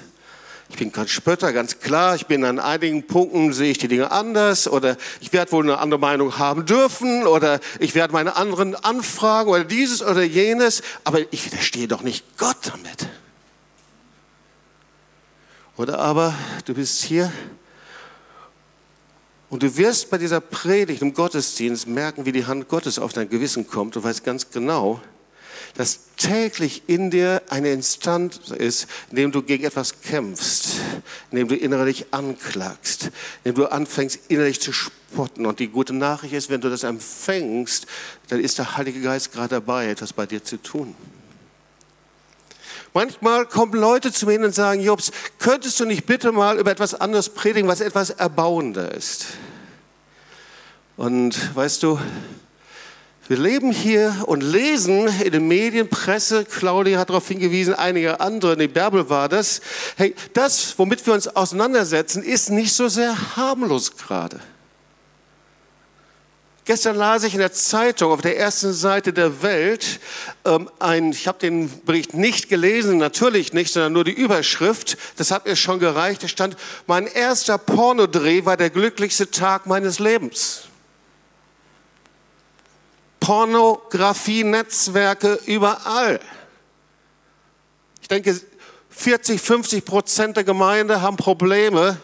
ich 0.74 0.80
bin 0.80 0.90
kein 0.90 1.06
Spötter, 1.06 1.52
ganz 1.52 1.78
klar. 1.78 2.16
Ich 2.16 2.26
bin 2.26 2.44
an 2.44 2.58
einigen 2.58 3.06
Punkten, 3.06 3.52
sehe 3.52 3.70
ich 3.70 3.78
die 3.78 3.86
Dinge 3.86 4.10
anders 4.10 4.66
oder 4.66 4.96
ich 5.20 5.32
werde 5.32 5.52
wohl 5.52 5.62
eine 5.62 5.78
andere 5.78 6.00
Meinung 6.00 6.36
haben 6.36 6.66
dürfen 6.66 7.28
oder 7.28 7.60
ich 7.78 7.94
werde 7.94 8.12
meine 8.12 8.34
anderen 8.34 8.74
anfragen 8.74 9.50
oder 9.50 9.62
dieses 9.62 10.02
oder 10.02 10.24
jenes, 10.24 10.82
aber 11.04 11.20
ich 11.32 11.46
widerstehe 11.46 11.86
doch 11.86 12.02
nicht 12.02 12.24
Gott 12.38 12.56
damit. 12.62 13.08
Oder 15.76 16.00
aber 16.00 16.34
du 16.64 16.74
bist 16.74 17.04
hier 17.04 17.32
und 19.48 19.62
du 19.62 19.76
wirst 19.76 20.10
bei 20.10 20.18
dieser 20.18 20.40
Predigt 20.40 21.02
im 21.02 21.14
Gottesdienst 21.14 21.86
merken, 21.86 22.26
wie 22.26 22.32
die 22.32 22.46
Hand 22.46 22.66
Gottes 22.66 22.98
auf 22.98 23.12
dein 23.12 23.28
Gewissen 23.28 23.68
kommt. 23.68 23.94
Du 23.94 24.02
weißt 24.02 24.24
ganz 24.24 24.50
genau, 24.50 25.00
dass 25.74 26.00
täglich 26.16 26.82
in 26.86 27.10
dir 27.10 27.42
eine 27.48 27.72
Instanz 27.72 28.38
ist, 28.56 28.86
in 29.10 29.16
dem 29.16 29.32
du 29.32 29.42
gegen 29.42 29.64
etwas 29.64 30.00
kämpfst, 30.00 30.76
in 31.30 31.38
dem 31.38 31.48
du 31.48 31.56
innerlich 31.56 32.06
anklagst, 32.12 33.10
in 33.42 33.52
dem 33.52 33.54
du 33.56 33.66
anfängst 33.66 34.20
innerlich 34.28 34.60
zu 34.60 34.72
spotten. 34.72 35.46
Und 35.46 35.58
die 35.58 35.68
gute 35.68 35.92
Nachricht 35.92 36.34
ist, 36.34 36.48
wenn 36.50 36.60
du 36.60 36.70
das 36.70 36.84
empfängst, 36.84 37.86
dann 38.28 38.40
ist 38.40 38.58
der 38.58 38.76
Heilige 38.76 39.00
Geist 39.00 39.32
gerade 39.32 39.48
dabei, 39.48 39.88
etwas 39.88 40.12
bei 40.12 40.26
dir 40.26 40.44
zu 40.44 40.56
tun. 40.58 40.94
Manchmal 42.92 43.44
kommen 43.46 43.72
Leute 43.72 44.12
zu 44.12 44.26
mir 44.26 44.38
und 44.38 44.54
sagen, 44.54 44.80
Jobs, 44.80 45.10
könntest 45.40 45.80
du 45.80 45.84
nicht 45.84 46.06
bitte 46.06 46.30
mal 46.30 46.60
über 46.60 46.70
etwas 46.70 46.94
anderes 46.94 47.28
predigen, 47.28 47.68
was 47.68 47.80
etwas 47.80 48.10
erbauender 48.10 48.94
ist? 48.94 49.26
Und 50.96 51.56
weißt 51.56 51.82
du, 51.82 51.98
wir 53.26 53.38
leben 53.38 53.72
hier 53.72 54.24
und 54.26 54.42
lesen 54.42 55.08
in 55.22 55.32
den 55.32 55.48
Medien, 55.48 55.88
Presse, 55.88 56.44
Claudia 56.44 56.98
hat 56.98 57.08
darauf 57.08 57.26
hingewiesen, 57.26 57.74
einige 57.74 58.20
andere, 58.20 58.56
der 58.56 58.68
Bärbel 58.68 59.08
war 59.08 59.28
das. 59.30 59.62
Hey, 59.96 60.14
das, 60.34 60.78
womit 60.78 61.06
wir 61.06 61.14
uns 61.14 61.28
auseinandersetzen, 61.28 62.22
ist 62.22 62.50
nicht 62.50 62.74
so 62.74 62.88
sehr 62.88 63.36
harmlos 63.36 63.96
gerade. 63.96 64.40
Gestern 66.66 66.96
las 66.96 67.24
ich 67.24 67.34
in 67.34 67.40
der 67.40 67.52
Zeitung 67.52 68.10
auf 68.10 68.22
der 68.22 68.38
ersten 68.38 68.72
Seite 68.72 69.12
der 69.12 69.42
Welt 69.42 70.00
ähm, 70.46 70.70
ein, 70.78 71.10
ich 71.10 71.28
habe 71.28 71.38
den 71.38 71.70
Bericht 71.84 72.14
nicht 72.14 72.48
gelesen, 72.48 72.96
natürlich 72.96 73.52
nicht, 73.52 73.70
sondern 73.70 73.92
nur 73.92 74.04
die 74.04 74.12
Überschrift. 74.12 74.96
Das 75.16 75.30
hat 75.30 75.44
mir 75.44 75.56
schon 75.56 75.78
gereicht. 75.78 76.22
Da 76.22 76.28
stand: 76.28 76.56
Mein 76.86 77.06
erster 77.06 77.58
Pornodreh 77.58 78.46
war 78.46 78.56
der 78.56 78.70
glücklichste 78.70 79.30
Tag 79.30 79.66
meines 79.66 79.98
Lebens. 79.98 80.62
Pornografie-Netzwerke 83.24 85.40
überall. 85.46 86.20
Ich 88.02 88.08
denke, 88.08 88.38
40, 88.90 89.40
50 89.40 89.86
Prozent 89.86 90.36
der 90.36 90.44
Gemeinde 90.44 91.00
haben 91.00 91.16
Probleme 91.16 91.96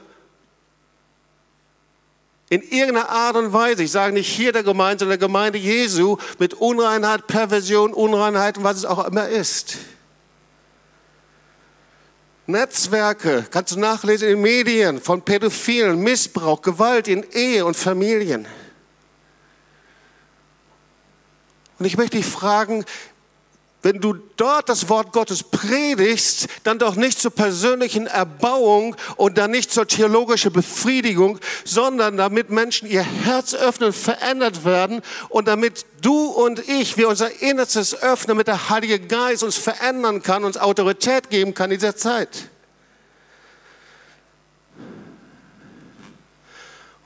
in 2.48 2.62
irgendeiner 2.62 3.10
Art 3.10 3.36
und 3.36 3.52
Weise, 3.52 3.82
ich 3.82 3.92
sage 3.92 4.14
nicht 4.14 4.28
hier 4.28 4.52
der 4.52 4.62
Gemeinde, 4.62 5.00
sondern 5.00 5.18
der 5.18 5.28
Gemeinde 5.28 5.58
Jesu, 5.58 6.16
mit 6.38 6.54
Unreinheit, 6.54 7.26
Perversion, 7.26 7.92
Unreinheit 7.92 8.56
und 8.56 8.64
was 8.64 8.78
es 8.78 8.86
auch 8.86 9.06
immer 9.06 9.28
ist. 9.28 9.76
Netzwerke, 12.46 13.44
kannst 13.50 13.76
du 13.76 13.78
nachlesen 13.78 14.26
in 14.26 14.36
den 14.36 14.42
Medien, 14.42 15.02
von 15.02 15.20
Pädophilen, 15.20 16.00
Missbrauch, 16.00 16.62
Gewalt 16.62 17.08
in 17.08 17.26
Ehe 17.30 17.66
und 17.66 17.76
Familien. 17.76 18.48
Und 21.80 21.86
ich 21.86 21.96
möchte 21.96 22.18
dich 22.18 22.26
fragen, 22.26 22.84
wenn 23.80 24.00
du 24.00 24.12
dort 24.36 24.68
das 24.68 24.90
Wort 24.90 25.12
Gottes 25.12 25.42
predigst, 25.42 26.46
dann 26.64 26.78
doch 26.78 26.94
nicht 26.94 27.18
zur 27.18 27.30
persönlichen 27.30 28.06
Erbauung 28.06 28.94
und 29.16 29.38
dann 29.38 29.50
nicht 29.50 29.72
zur 29.72 29.88
theologischen 29.88 30.52
Befriedigung, 30.52 31.38
sondern 31.64 32.18
damit 32.18 32.50
Menschen 32.50 32.86
ihr 32.86 33.02
Herz 33.02 33.54
öffnen, 33.54 33.94
verändert 33.94 34.66
werden 34.66 35.00
und 35.30 35.48
damit 35.48 35.86
du 36.02 36.26
und 36.26 36.68
ich, 36.68 36.98
wir 36.98 37.08
unser 37.08 37.40
Innerstes 37.40 37.94
öffnen, 37.94 38.36
damit 38.36 38.48
der 38.48 38.68
Heilige 38.68 39.00
Geist 39.00 39.42
uns 39.42 39.56
verändern 39.56 40.22
kann, 40.22 40.44
uns 40.44 40.58
Autorität 40.58 41.30
geben 41.30 41.54
kann 41.54 41.70
in 41.70 41.78
dieser 41.78 41.96
Zeit. 41.96 42.50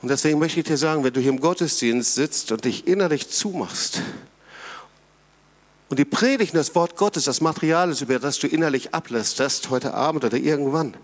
Und 0.03 0.09
deswegen 0.09 0.41
möchte 0.41 0.59
ich 0.59 0.67
dir 0.67 0.77
sagen, 0.77 1.05
wenn 1.05 1.13
du 1.13 1.21
hier 1.21 1.31
im 1.31 1.41
Gottesdienst 1.41 2.17
sitzt 2.17 2.51
und 2.51 2.65
dich 2.65 2.89
innerlich 2.89 3.31
zumachst, 3.31 4.03
und 5.89 5.99
die 5.99 6.05
Predigt, 6.05 6.55
das 6.55 6.75
Wort 6.75 6.97
Gottes, 6.97 7.25
das 7.25 7.41
Material 7.41 7.91
ist, 7.91 8.01
über 8.01 8.19
das 8.19 8.39
du 8.39 8.47
innerlich 8.47 8.95
ablästerst, 8.95 9.71
heute 9.71 9.95
Abend 9.95 10.25
oder 10.25 10.37
irgendwann, 10.37 10.97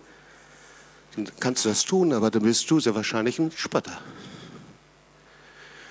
dann 1.17 1.29
kannst 1.39 1.65
du 1.65 1.69
das 1.69 1.85
tun, 1.85 2.13
aber 2.13 2.31
dann 2.31 2.43
bist 2.43 2.71
du 2.71 2.81
sehr 2.81 2.95
wahrscheinlich 2.95 3.39
ein 3.39 3.53
Spötter. 3.55 3.99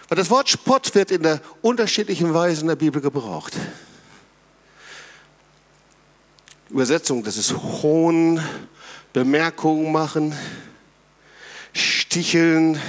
Weil 0.07 0.17
das 0.17 0.29
Wort 0.31 0.49
Spott 0.49 0.95
wird 0.95 1.11
in 1.11 1.21
der 1.21 1.39
unterschiedlichen 1.61 2.33
Weise 2.33 2.61
in 2.61 2.67
der 2.67 2.75
Bibel 2.75 3.01
gebraucht. 3.01 3.53
Übersetzung, 6.69 7.23
das 7.23 7.37
ist 7.37 7.55
Hohn, 7.55 8.43
Bemerkungen 9.13 9.91
machen, 9.91 10.35
Sticheln, 11.73 12.81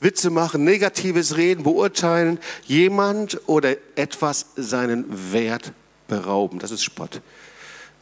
Witze 0.00 0.30
machen, 0.30 0.64
negatives 0.64 1.36
Reden, 1.36 1.62
beurteilen, 1.64 2.38
jemand 2.66 3.40
oder 3.48 3.76
etwas 3.96 4.46
seinen 4.56 5.32
Wert 5.32 5.72
berauben. 6.08 6.58
Das 6.58 6.70
ist 6.70 6.84
Spott. 6.84 7.20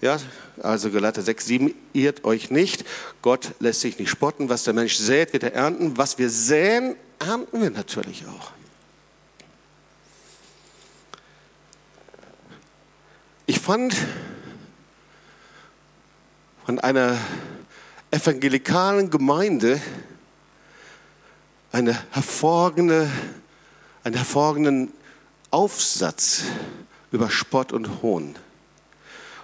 Ja, 0.00 0.18
also 0.62 0.90
Galater 0.90 1.22
6, 1.22 1.46
7, 1.46 1.74
irrt 1.92 2.24
euch 2.24 2.50
nicht. 2.50 2.84
Gott 3.22 3.52
lässt 3.60 3.80
sich 3.80 3.98
nicht 3.98 4.10
spotten. 4.10 4.48
Was 4.48 4.64
der 4.64 4.74
Mensch 4.74 4.96
sät, 4.96 5.32
wird 5.32 5.44
er 5.44 5.54
ernten. 5.54 5.96
Was 5.96 6.18
wir 6.18 6.28
säen, 6.28 6.96
ernten 7.18 7.62
wir 7.62 7.70
natürlich 7.70 8.24
auch. 8.26 8.50
Ich 13.46 13.60
fand 13.60 13.94
von 16.66 16.80
einer 16.80 17.18
evangelikalen 18.10 19.10
Gemeinde 19.10 19.80
eine 21.74 21.98
hervorragende, 22.12 23.10
einen 24.04 24.14
hervorragenden 24.14 24.92
Aufsatz 25.50 26.44
über 27.10 27.30
Spott 27.30 27.72
und 27.72 28.00
Hohn. 28.00 28.26
Und 28.26 28.36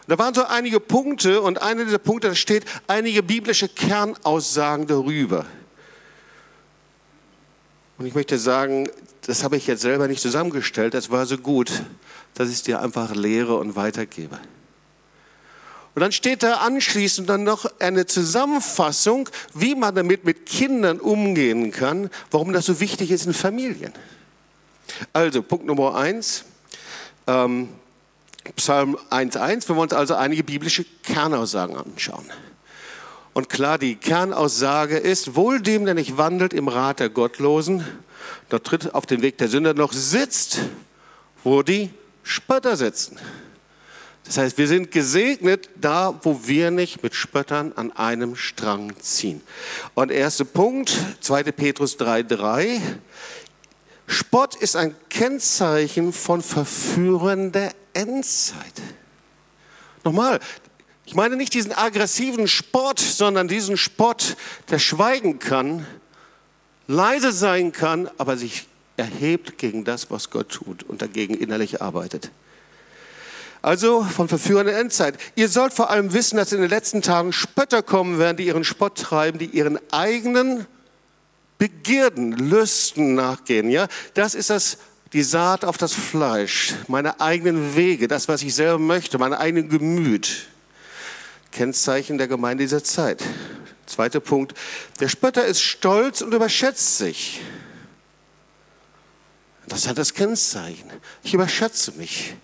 da 0.07 0.17
waren 0.17 0.33
so 0.33 0.45
einige 0.45 0.79
Punkte 0.79 1.43
und 1.43 1.61
einer 1.61 1.85
dieser 1.85 1.99
Punkte, 1.99 2.29
da 2.29 2.37
steht 2.37 2.65
einige 2.87 3.25
biblische 3.25 3.69
Kernaussagen 3.69 4.87
darüber. 4.87 5.45
Und 7.99 8.07
ich 8.07 8.15
möchte 8.15 8.39
sagen, 8.39 8.89
das 9.23 9.43
habe 9.43 9.57
ich 9.57 9.67
jetzt 9.67 9.83
selber 9.83 10.07
nicht 10.07 10.23
zusammengestellt, 10.23 10.95
das 10.95 11.11
war 11.11 11.27
so 11.27 11.37
gut, 11.37 11.83
dass 12.35 12.49
ich 12.49 12.55
es 12.55 12.63
dir 12.63 12.81
einfach 12.81 13.13
lehre 13.13 13.57
und 13.57 13.75
weitergebe. 13.75 14.39
Und 15.95 16.03
dann 16.03 16.13
steht 16.13 16.43
da 16.43 16.59
anschließend 16.59 17.29
dann 17.29 17.43
noch 17.43 17.67
eine 17.81 18.07
Zusammenfassung, 18.07 19.29
wie 19.55 19.75
man 19.75 19.95
damit 19.95 20.25
mit 20.25 20.47
Kindern 20.47 21.01
umgehen 21.01 21.73
kann, 21.73 22.11
warum 22.31 22.53
das 22.53 22.67
so 22.67 22.81
wichtig 22.81 23.11
ist 23.11 23.27
in 23.27 23.35
Familien. 23.35 23.93
Also 25.13 25.43
Punkt 25.43 25.67
Nummer 25.67 25.97
eins, 25.97 26.45
ähm, 27.27 27.69
Psalm 28.57 28.97
1.1, 29.11 29.69
wir 29.69 29.77
wollen 29.77 29.89
uns 29.89 29.93
also 29.93 30.15
einige 30.15 30.45
biblische 30.45 30.85
Kernaussagen 31.03 31.77
anschauen. 31.77 32.25
Und 33.33 33.49
klar, 33.49 33.79
die 33.79 33.97
Kernaussage 33.97 34.97
ist, 34.97 35.37
wohl 35.37 35.61
dem, 35.61 35.85
der 35.85 35.95
nicht 35.95 36.17
wandelt 36.17 36.53
im 36.53 36.69
Rat 36.69 37.01
der 37.01 37.11
Gottlosen, 37.11 37.85
dort 38.49 38.67
tritt 38.67 38.95
auf 38.95 39.07
den 39.07 39.23
Weg 39.23 39.39
der 39.39 39.49
Sünder 39.49 39.75
noch 39.75 39.93
sitzt, 39.93 40.61
wo 41.45 41.63
die 41.63 41.91
Spötter 42.23 42.77
sitzen. 42.77 43.19
Das 44.25 44.39
heißt, 44.39 44.59
wir 44.59 44.69
sind 44.69 44.91
gesegnet 44.91 45.71
da, 45.81 46.21
wo 46.23 46.47
wir 46.47 46.71
nicht 46.71 47.03
mit 47.03 47.15
Spöttern 47.15 47.73
an 47.75 47.93
einem 47.93 48.37
Strang 48.37 48.93
ziehen. 49.01 49.41
Und 49.95 50.11
erster 50.11 50.45
Punkt, 50.45 50.97
2. 51.21 51.45
Petrus 51.45 51.99
3,3. 51.99 52.81
Spott 54.07 54.55
ist 54.57 54.77
ein 54.77 54.95
Kennzeichen 55.09 56.13
von 56.13 56.43
Verführern 56.43 57.53
der 57.53 57.73
Endzeit. 57.93 58.83
Nochmal, 60.05 60.41
ich 61.07 61.15
meine 61.15 61.37
nicht 61.37 61.55
diesen 61.55 61.73
aggressiven 61.73 62.47
Spott, 62.47 63.01
sondern 63.01 63.49
diesen 63.49 63.77
Spott, 63.77 64.37
der 64.71 64.79
schweigen 64.79 65.39
kann, 65.39 65.87
leise 66.87 67.33
sein 67.33 67.73
kann, 67.73 68.09
aber 68.19 68.37
sich 68.37 68.67
erhebt 68.97 69.59
gegen 69.59 69.85
das, 69.85 70.11
was 70.11 70.31
Gott 70.31 70.51
tut 70.51 70.83
und 70.83 71.03
dagegen 71.03 71.35
innerlich 71.35 71.83
arbeitet. 71.83 72.31
Also 73.63 74.03
von 74.03 74.29
Verführern 74.29 74.67
der 74.67 74.79
Endzeit. 74.79 75.19
Ihr 75.35 75.49
sollt 75.49 75.73
vor 75.75 75.91
allem 75.91 76.13
wissen, 76.13 76.37
dass 76.37 76.53
in 76.53 76.61
den 76.61 76.71
letzten 76.71 77.03
Tagen 77.03 77.33
Spötter 77.33 77.83
kommen 77.83 78.19
werden, 78.19 78.39
die 78.39 78.47
ihren 78.47 78.65
Spott 78.65 78.97
treiben, 78.99 79.39
die 79.39 79.47
ihren 79.47 79.79
eigenen 79.93 80.67
Begierden, 81.59 82.33
Lüsten 82.33 83.15
nachgehen. 83.15 83.69
Ja, 83.71 83.87
das 84.15 84.35
ist 84.35 84.49
das, 84.49 84.79
die 85.13 85.23
Saat 85.23 85.65
auf 85.65 85.77
das 85.77 85.93
Fleisch, 85.93 86.75
meine 86.89 87.21
eigenen 87.21 87.77
Wege, 87.77 88.09
das, 88.09 88.29
was 88.29 88.43
ich 88.43 88.55
selber 88.55 88.79
möchte, 88.79 89.19
mein 89.19 89.35
eigenes 89.35 89.71
Gemüt. 89.71 90.49
Kennzeichen 91.53 92.17
der 92.17 92.29
Gemeinde 92.29 92.65
dieser 92.65 92.83
Zeit. 92.83 93.23
Zweiter 93.85 94.21
Punkt. 94.21 94.55
Der 95.01 95.09
Spötter 95.09 95.45
ist 95.45 95.61
stolz 95.61 96.23
und 96.23 96.33
überschätzt 96.33 96.97
sich. 96.97 97.41
Das 99.67 99.87
hat 99.87 99.99
das 99.99 100.15
Kennzeichen. 100.15 100.91
Ich 101.23 101.35
überschätze 101.35 101.93
mich. 101.93 102.35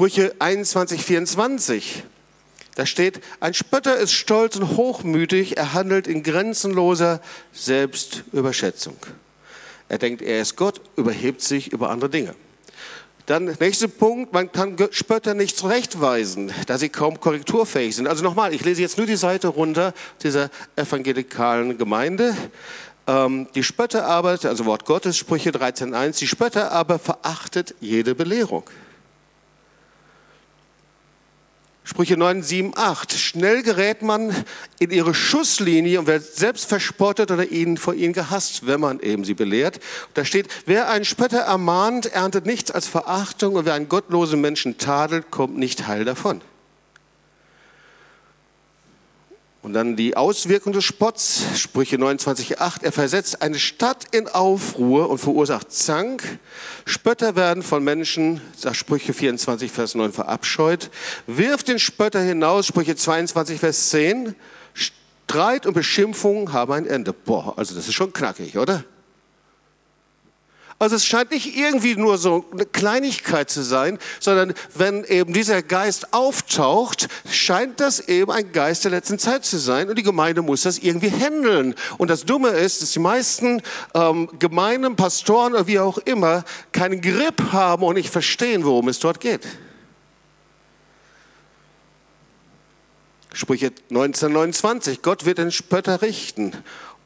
Sprüche 0.00 0.34
21, 0.38 1.04
24. 1.04 2.04
Da 2.74 2.86
steht, 2.86 3.20
ein 3.38 3.52
Spötter 3.52 3.98
ist 3.98 4.12
stolz 4.12 4.56
und 4.56 4.78
hochmütig, 4.78 5.58
er 5.58 5.74
handelt 5.74 6.06
in 6.06 6.22
grenzenloser 6.22 7.20
Selbstüberschätzung. 7.52 8.96
Er 9.90 9.98
denkt, 9.98 10.22
er 10.22 10.40
ist 10.40 10.56
Gott, 10.56 10.80
überhebt 10.96 11.42
sich 11.42 11.70
über 11.70 11.90
andere 11.90 12.08
Dinge. 12.08 12.34
Dann 13.26 13.54
nächster 13.60 13.88
Punkt, 13.88 14.32
man 14.32 14.50
kann 14.50 14.74
Spötter 14.90 15.34
nicht 15.34 15.58
zurechtweisen, 15.58 16.50
da 16.66 16.78
sie 16.78 16.88
kaum 16.88 17.20
korrekturfähig 17.20 17.94
sind. 17.94 18.06
Also 18.06 18.24
nochmal, 18.24 18.54
ich 18.54 18.64
lese 18.64 18.80
jetzt 18.80 18.96
nur 18.96 19.06
die 19.06 19.16
Seite 19.16 19.48
runter 19.48 19.92
dieser 20.22 20.48
evangelikalen 20.76 21.76
Gemeinde. 21.76 22.34
Ähm, 23.06 23.48
die 23.54 23.62
Spötter 23.62 24.06
aber, 24.06 24.38
also 24.42 24.64
Wort 24.64 24.86
Gottes, 24.86 25.18
Sprüche 25.18 25.50
13.1, 25.50 26.20
die 26.20 26.26
Spötter 26.26 26.72
aber 26.72 26.98
verachtet 26.98 27.74
jede 27.80 28.14
Belehrung. 28.14 28.64
Sprüche 31.82 32.16
9, 32.16 32.42
7, 32.42 32.72
8. 32.76 33.12
Schnell 33.14 33.62
gerät 33.62 34.02
man 34.02 34.34
in 34.78 34.90
ihre 34.90 35.14
Schusslinie 35.14 35.98
und 35.98 36.06
wird 36.06 36.22
selbst 36.22 36.68
verspottet 36.68 37.30
oder 37.30 37.50
ihnen 37.50 37.78
vor 37.78 37.94
ihnen 37.94 38.12
gehasst, 38.12 38.66
wenn 38.66 38.80
man 38.80 39.00
eben 39.00 39.24
sie 39.24 39.34
belehrt. 39.34 39.80
Da 40.14 40.24
steht, 40.24 40.48
wer 40.66 40.90
einen 40.90 41.04
Spötter 41.04 41.40
ermahnt, 41.40 42.06
erntet 42.06 42.46
nichts 42.46 42.70
als 42.70 42.86
Verachtung 42.86 43.54
und 43.54 43.64
wer 43.64 43.74
einen 43.74 43.88
gottlosen 43.88 44.40
Menschen 44.40 44.78
tadelt, 44.78 45.30
kommt 45.30 45.56
nicht 45.56 45.86
heil 45.86 46.04
davon. 46.04 46.42
Und 49.62 49.74
dann 49.74 49.94
die 49.94 50.16
Auswirkung 50.16 50.72
des 50.72 50.84
Spotts, 50.84 51.42
Sprüche 51.56 51.96
29,8. 51.96 52.82
Er 52.82 52.92
versetzt 52.92 53.42
eine 53.42 53.58
Stadt 53.58 54.06
in 54.10 54.26
Aufruhr 54.26 55.10
und 55.10 55.18
verursacht 55.18 55.70
Zank. 55.70 56.38
Spötter 56.86 57.36
werden 57.36 57.62
von 57.62 57.84
Menschen, 57.84 58.40
sagt 58.56 58.76
Sprüche 58.76 59.12
24, 59.12 59.70
Vers 59.70 59.94
9, 59.94 60.12
verabscheut. 60.12 60.90
Wirft 61.26 61.68
den 61.68 61.78
Spötter 61.78 62.22
hinaus, 62.22 62.66
Sprüche 62.66 62.96
22, 62.96 63.60
Vers 63.60 63.90
10. 63.90 64.34
Streit 64.72 65.66
und 65.66 65.74
Beschimpfung 65.74 66.54
haben 66.54 66.72
ein 66.72 66.86
Ende. 66.86 67.12
Boah, 67.12 67.58
also 67.58 67.74
das 67.74 67.86
ist 67.86 67.94
schon 67.94 68.14
knackig, 68.14 68.56
oder? 68.56 68.84
Also 70.80 70.96
es 70.96 71.04
scheint 71.04 71.30
nicht 71.30 71.58
irgendwie 71.58 71.94
nur 71.94 72.16
so 72.16 72.46
eine 72.52 72.64
Kleinigkeit 72.64 73.50
zu 73.50 73.62
sein, 73.62 73.98
sondern 74.18 74.54
wenn 74.74 75.04
eben 75.04 75.34
dieser 75.34 75.62
Geist 75.62 76.14
auftaucht, 76.14 77.08
scheint 77.30 77.80
das 77.80 78.08
eben 78.08 78.32
ein 78.32 78.50
Geist 78.52 78.84
der 78.84 78.90
letzten 78.90 79.18
Zeit 79.18 79.44
zu 79.44 79.58
sein 79.58 79.90
und 79.90 79.98
die 79.98 80.02
Gemeinde 80.02 80.40
muss 80.40 80.62
das 80.62 80.78
irgendwie 80.78 81.10
handeln. 81.10 81.74
Und 81.98 82.08
das 82.08 82.24
Dumme 82.24 82.48
ist, 82.48 82.80
dass 82.80 82.92
die 82.92 82.98
meisten 82.98 83.60
ähm, 83.92 84.30
Gemeinden, 84.38 84.96
Pastoren 84.96 85.52
oder 85.52 85.66
wie 85.66 85.78
auch 85.78 85.98
immer 85.98 86.44
keinen 86.72 87.02
Grip 87.02 87.52
haben 87.52 87.82
und 87.82 87.96
nicht 87.96 88.08
verstehen, 88.08 88.64
worum 88.64 88.88
es 88.88 89.00
dort 89.00 89.20
geht. 89.20 89.46
Sprüche 93.34 93.66
1929, 93.90 95.02
Gott 95.02 95.26
wird 95.26 95.36
den 95.36 95.52
Spötter 95.52 96.00
richten 96.00 96.54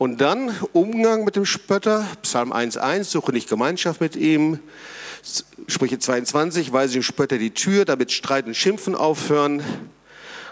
und 0.04 0.20
dann 0.20 0.54
Umgang 0.74 1.24
mit 1.24 1.34
dem 1.34 1.46
Spötter, 1.46 2.06
Psalm 2.20 2.52
1.1, 2.52 3.04
suche 3.04 3.32
nicht 3.32 3.48
Gemeinschaft 3.48 4.02
mit 4.02 4.16
ihm. 4.16 4.58
Sprüche 5.66 5.98
22, 5.98 6.74
weise 6.74 6.92
dem 6.92 7.02
Spötter 7.02 7.38
die 7.38 7.52
Tür, 7.52 7.86
damit 7.86 8.12
Streit 8.12 8.44
und 8.44 8.54
Schimpfen 8.54 8.94
aufhören. 8.94 9.62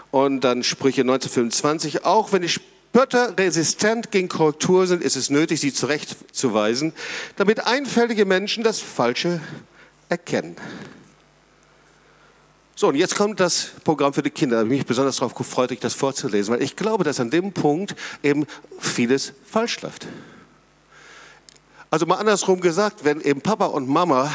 Und 0.09 0.43
dann 0.43 0.63
Sprüche 0.63 1.01
1925, 1.01 2.03
auch 2.03 2.31
wenn 2.31 2.41
die 2.41 2.49
Spötter 2.49 3.37
resistent 3.37 4.09
gegen 4.09 4.27
Korrektur 4.27 4.87
sind, 4.87 5.03
ist 5.03 5.15
es 5.15 5.29
nötig, 5.29 5.59
sie 5.59 5.71
zurechtzuweisen, 5.71 6.91
damit 7.35 7.67
einfältige 7.67 8.25
Menschen 8.25 8.63
das 8.63 8.79
Falsche 8.79 9.39
erkennen. 10.09 10.55
So, 12.83 12.89
und 12.89 12.95
jetzt 12.95 13.15
kommt 13.15 13.39
das 13.39 13.69
Programm 13.85 14.13
für 14.13 14.23
die 14.23 14.29
Kinder. 14.29 14.57
Da 14.57 14.63
bin 14.63 14.73
ich 14.73 14.79
mich 14.79 14.85
besonders 14.85 15.15
darauf 15.15 15.33
gefreut, 15.35 15.71
euch 15.71 15.79
das 15.79 15.93
vorzulesen, 15.93 16.53
weil 16.53 16.61
ich 16.61 16.75
glaube, 16.75 17.05
dass 17.05 17.17
an 17.21 17.29
dem 17.29 17.53
Punkt 17.53 17.95
eben 18.21 18.45
vieles 18.77 19.31
falsch 19.45 19.81
läuft. 19.83 20.05
Also 21.89 22.05
mal 22.05 22.15
andersrum 22.15 22.59
gesagt, 22.59 23.05
wenn 23.05 23.21
eben 23.21 23.39
Papa 23.39 23.67
und 23.67 23.87
Mama 23.87 24.29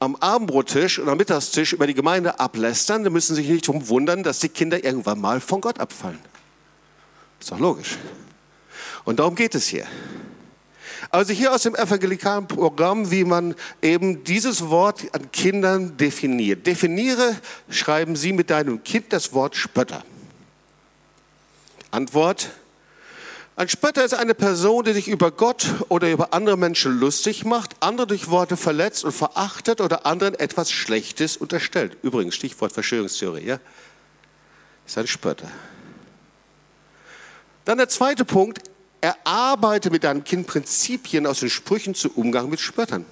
am 0.00 0.16
Abendbrottisch 0.16 0.98
oder 0.98 1.12
am 1.12 1.18
Mittagstisch 1.18 1.74
über 1.74 1.86
die 1.86 1.92
Gemeinde 1.92 2.40
ablästern, 2.40 3.04
dann 3.04 3.12
müssen 3.12 3.34
sie 3.34 3.42
sich 3.42 3.50
nicht 3.50 3.68
darum 3.68 3.86
wundern, 3.90 4.22
dass 4.22 4.38
die 4.38 4.48
Kinder 4.48 4.82
irgendwann 4.82 5.20
mal 5.20 5.42
von 5.42 5.60
Gott 5.60 5.78
abfallen. 5.78 6.18
Ist 7.40 7.52
doch 7.52 7.58
logisch. 7.58 7.98
Und 9.04 9.18
darum 9.18 9.34
geht 9.34 9.54
es 9.54 9.66
hier. 9.66 9.84
Also 11.14 11.32
hier 11.32 11.52
aus 11.52 11.62
dem 11.62 11.76
evangelikalen 11.76 12.48
Programm, 12.48 13.12
wie 13.12 13.22
man 13.22 13.54
eben 13.80 14.24
dieses 14.24 14.68
Wort 14.68 15.02
an 15.12 15.30
Kindern 15.30 15.96
definiert. 15.96 16.66
Definiere, 16.66 17.36
schreiben 17.68 18.16
Sie 18.16 18.32
mit 18.32 18.50
deinem 18.50 18.82
Kind 18.82 19.12
das 19.12 19.32
Wort 19.32 19.54
Spötter. 19.54 20.02
Antwort, 21.92 22.50
ein 23.54 23.68
Spötter 23.68 24.04
ist 24.04 24.14
eine 24.14 24.34
Person, 24.34 24.82
die 24.82 24.92
sich 24.92 25.06
über 25.06 25.30
Gott 25.30 25.64
oder 25.88 26.10
über 26.10 26.34
andere 26.34 26.56
Menschen 26.56 26.98
lustig 26.98 27.44
macht, 27.44 27.76
andere 27.78 28.08
durch 28.08 28.28
Worte 28.28 28.56
verletzt 28.56 29.04
und 29.04 29.12
verachtet 29.12 29.80
oder 29.80 30.06
anderen 30.06 30.34
etwas 30.34 30.72
Schlechtes 30.72 31.36
unterstellt. 31.36 31.96
Übrigens, 32.02 32.34
Stichwort 32.34 32.72
Verschwörungstheorie, 32.72 33.46
ja? 33.46 33.60
Ist 34.84 34.98
ein 34.98 35.06
Spötter. 35.06 35.48
Dann 37.64 37.78
der 37.78 37.88
zweite 37.88 38.24
Punkt, 38.24 38.73
erarbeite 39.04 39.90
mit 39.90 40.04
deinem 40.04 40.24
Kind 40.24 40.46
Prinzipien 40.46 41.26
aus 41.26 41.40
den 41.40 41.50
Sprüchen 41.50 41.94
zu 41.94 42.10
Umgang 42.14 42.48
mit 42.48 42.60
Spöttern. 42.60 43.04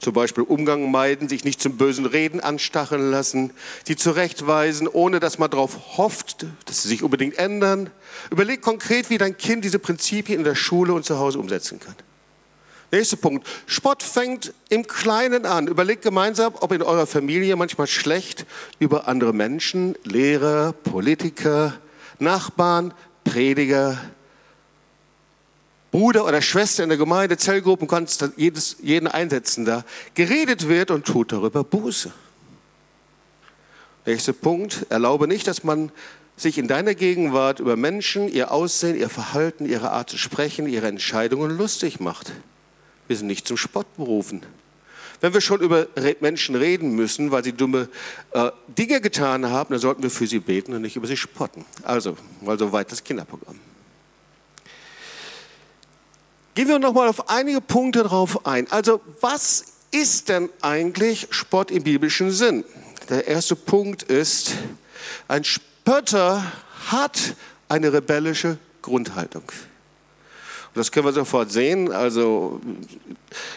Zum 0.00 0.12
Beispiel 0.12 0.44
Umgang 0.44 0.90
meiden, 0.90 1.28
sich 1.28 1.44
nicht 1.44 1.60
zum 1.60 1.76
bösen 1.76 2.06
Reden 2.06 2.40
anstacheln 2.40 3.10
lassen, 3.10 3.52
sie 3.84 3.96
zurechtweisen, 3.96 4.86
ohne 4.86 5.20
dass 5.20 5.38
man 5.38 5.50
darauf 5.50 5.98
hofft, 5.98 6.46
dass 6.66 6.82
sie 6.82 6.88
sich 6.88 7.02
unbedingt 7.02 7.38
ändern. 7.38 7.90
Überleg 8.30 8.60
konkret, 8.60 9.10
wie 9.10 9.18
dein 9.18 9.36
Kind 9.36 9.64
diese 9.64 9.78
Prinzipien 9.78 10.38
in 10.38 10.44
der 10.44 10.54
Schule 10.54 10.92
und 10.92 11.04
zu 11.04 11.18
Hause 11.18 11.38
umsetzen 11.38 11.80
kann. 11.80 11.94
Nächster 12.90 13.16
Punkt. 13.16 13.46
Spott 13.66 14.02
fängt 14.02 14.54
im 14.68 14.86
Kleinen 14.86 15.46
an. 15.46 15.66
Überlegt 15.66 16.02
gemeinsam, 16.02 16.54
ob 16.60 16.72
in 16.72 16.82
eurer 16.82 17.06
Familie 17.06 17.54
manchmal 17.54 17.86
schlecht 17.86 18.46
über 18.78 19.06
andere 19.08 19.32
Menschen, 19.32 19.94
Lehrer, 20.04 20.72
Politiker, 20.72 21.74
Nachbarn, 22.18 22.94
Prediger, 23.28 23.98
Bruder 25.90 26.24
oder 26.24 26.40
Schwester 26.40 26.82
in 26.82 26.88
der 26.88 26.98
Gemeinde, 26.98 27.36
Zellgruppen, 27.36 27.86
kannst 27.86 28.26
jedes, 28.36 28.76
jeden 28.82 29.06
einsetzen 29.06 29.64
da, 29.64 29.84
geredet 30.14 30.68
wird 30.68 30.90
und 30.90 31.04
tut 31.04 31.32
darüber 31.32 31.62
Buße. 31.62 32.10
Nächster 34.06 34.32
Punkt, 34.32 34.86
erlaube 34.88 35.28
nicht, 35.28 35.46
dass 35.46 35.62
man 35.62 35.92
sich 36.36 36.56
in 36.56 36.68
deiner 36.68 36.94
Gegenwart 36.94 37.60
über 37.60 37.76
Menschen, 37.76 38.28
ihr 38.28 38.50
Aussehen, 38.50 38.96
ihr 38.96 39.10
Verhalten, 39.10 39.66
ihre 39.66 39.90
Art 39.90 40.08
zu 40.08 40.16
sprechen, 40.16 40.66
ihre 40.66 40.86
Entscheidungen 40.86 41.50
lustig 41.50 42.00
macht. 42.00 42.32
Wir 43.08 43.16
sind 43.16 43.26
nicht 43.26 43.46
zum 43.46 43.56
Spott 43.58 43.94
berufen. 43.96 44.42
Wenn 45.20 45.34
wir 45.34 45.40
schon 45.40 45.60
über 45.60 45.88
Menschen 46.20 46.54
reden 46.54 46.90
müssen, 46.94 47.30
weil 47.30 47.42
sie 47.42 47.52
dumme 47.52 47.88
äh, 48.32 48.50
Dinge 48.68 49.00
getan 49.00 49.50
haben, 49.50 49.70
dann 49.70 49.80
sollten 49.80 50.02
wir 50.02 50.10
für 50.10 50.26
sie 50.26 50.38
beten 50.38 50.74
und 50.74 50.82
nicht 50.82 50.96
über 50.96 51.06
sie 51.06 51.16
spotten. 51.16 51.64
Also, 51.82 52.16
mal 52.40 52.58
so 52.58 52.72
weit 52.72 52.92
das 52.92 53.02
Kinderprogramm. 53.02 53.58
Gehen 56.54 56.68
wir 56.68 56.78
nochmal 56.78 57.08
auf 57.08 57.28
einige 57.28 57.60
Punkte 57.60 58.02
drauf 58.02 58.46
ein. 58.46 58.70
Also, 58.70 59.00
was 59.20 59.64
ist 59.90 60.28
denn 60.28 60.50
eigentlich 60.60 61.28
Spott 61.30 61.70
im 61.70 61.82
biblischen 61.82 62.30
Sinn? 62.30 62.64
Der 63.08 63.26
erste 63.26 63.56
Punkt 63.56 64.02
ist, 64.04 64.52
ein 65.28 65.44
Spötter 65.44 66.44
hat 66.88 67.36
eine 67.68 67.92
rebellische 67.92 68.58
Grundhaltung. 68.82 69.44
Das 70.74 70.92
können 70.92 71.06
wir 71.06 71.12
sofort 71.12 71.50
sehen. 71.50 71.90
Also 71.92 72.60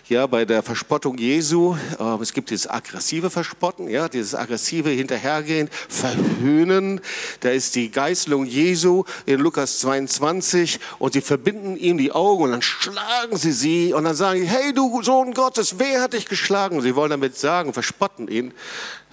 ja, 0.10 0.28
bei 0.28 0.46
der 0.46 0.64
Verspottung 0.64 1.18
Jesu, 1.18 1.76
äh, 2.00 2.22
es 2.22 2.34
gibt 2.34 2.50
dieses 2.50 2.70
aggressive 2.70 3.30
Verspotten, 3.30 3.90
ja, 3.90 4.10
dieses 4.10 4.36
aggressive 4.36 4.90
Hinterhergehen, 4.90 5.70
Verhöhnen. 5.88 7.02
Da 7.42 7.50
ist 7.50 7.76
die 7.76 7.92
Geißelung 7.92 8.46
Jesu 8.46 9.04
in 9.26 9.40
Lukas 9.40 9.80
22 9.80 10.80
und 11.00 11.14
sie 11.14 11.22
verbinden 11.22 11.78
ihm 11.78 11.98
die 11.98 12.12
Augen 12.12 12.44
und 12.44 12.52
dann 12.52 12.62
schlagen 12.62 13.38
sie 13.38 13.52
sie 13.52 13.94
und 13.94 14.04
dann 14.04 14.16
sagen, 14.16 14.44
hey 14.44 14.74
du 14.74 15.02
Sohn 15.04 15.34
Gottes, 15.34 15.80
wer 15.80 16.02
hat 16.02 16.14
dich 16.14 16.26
geschlagen? 16.26 16.82
Sie 16.82 16.96
wollen 16.96 17.12
damit 17.12 17.38
sagen, 17.38 17.74
verspotten 17.74 18.28
ihn. 18.28 18.54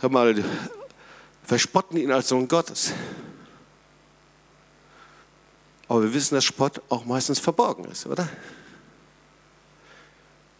Hör 0.00 0.10
mal, 0.10 0.44
verspotten 1.44 1.98
ihn 1.98 2.12
als 2.12 2.28
Sohn 2.28 2.48
Gottes. 2.48 2.92
Aber 5.88 6.02
wir 6.02 6.14
wissen, 6.14 6.34
dass 6.34 6.44
Spott 6.44 6.82
auch 6.90 7.04
meistens 7.06 7.38
verborgen 7.38 7.84
ist, 7.86 8.06
oder? 8.06 8.28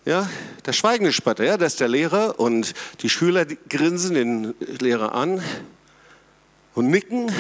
Ja, 0.07 0.29
der 0.65 0.73
schweigende 0.73 1.13
Spotter, 1.13 1.45
ja, 1.45 1.59
das 1.59 1.75
ist 1.75 1.81
der 1.81 1.89
Lehrer 1.89 2.41
und 2.41 2.73
die 3.03 3.11
Schüler 3.11 3.45
grinsen 3.45 4.15
den 4.15 4.55
Lehrer 4.81 5.15
an 5.15 5.43
und 6.75 6.89
nicken, 6.89 7.31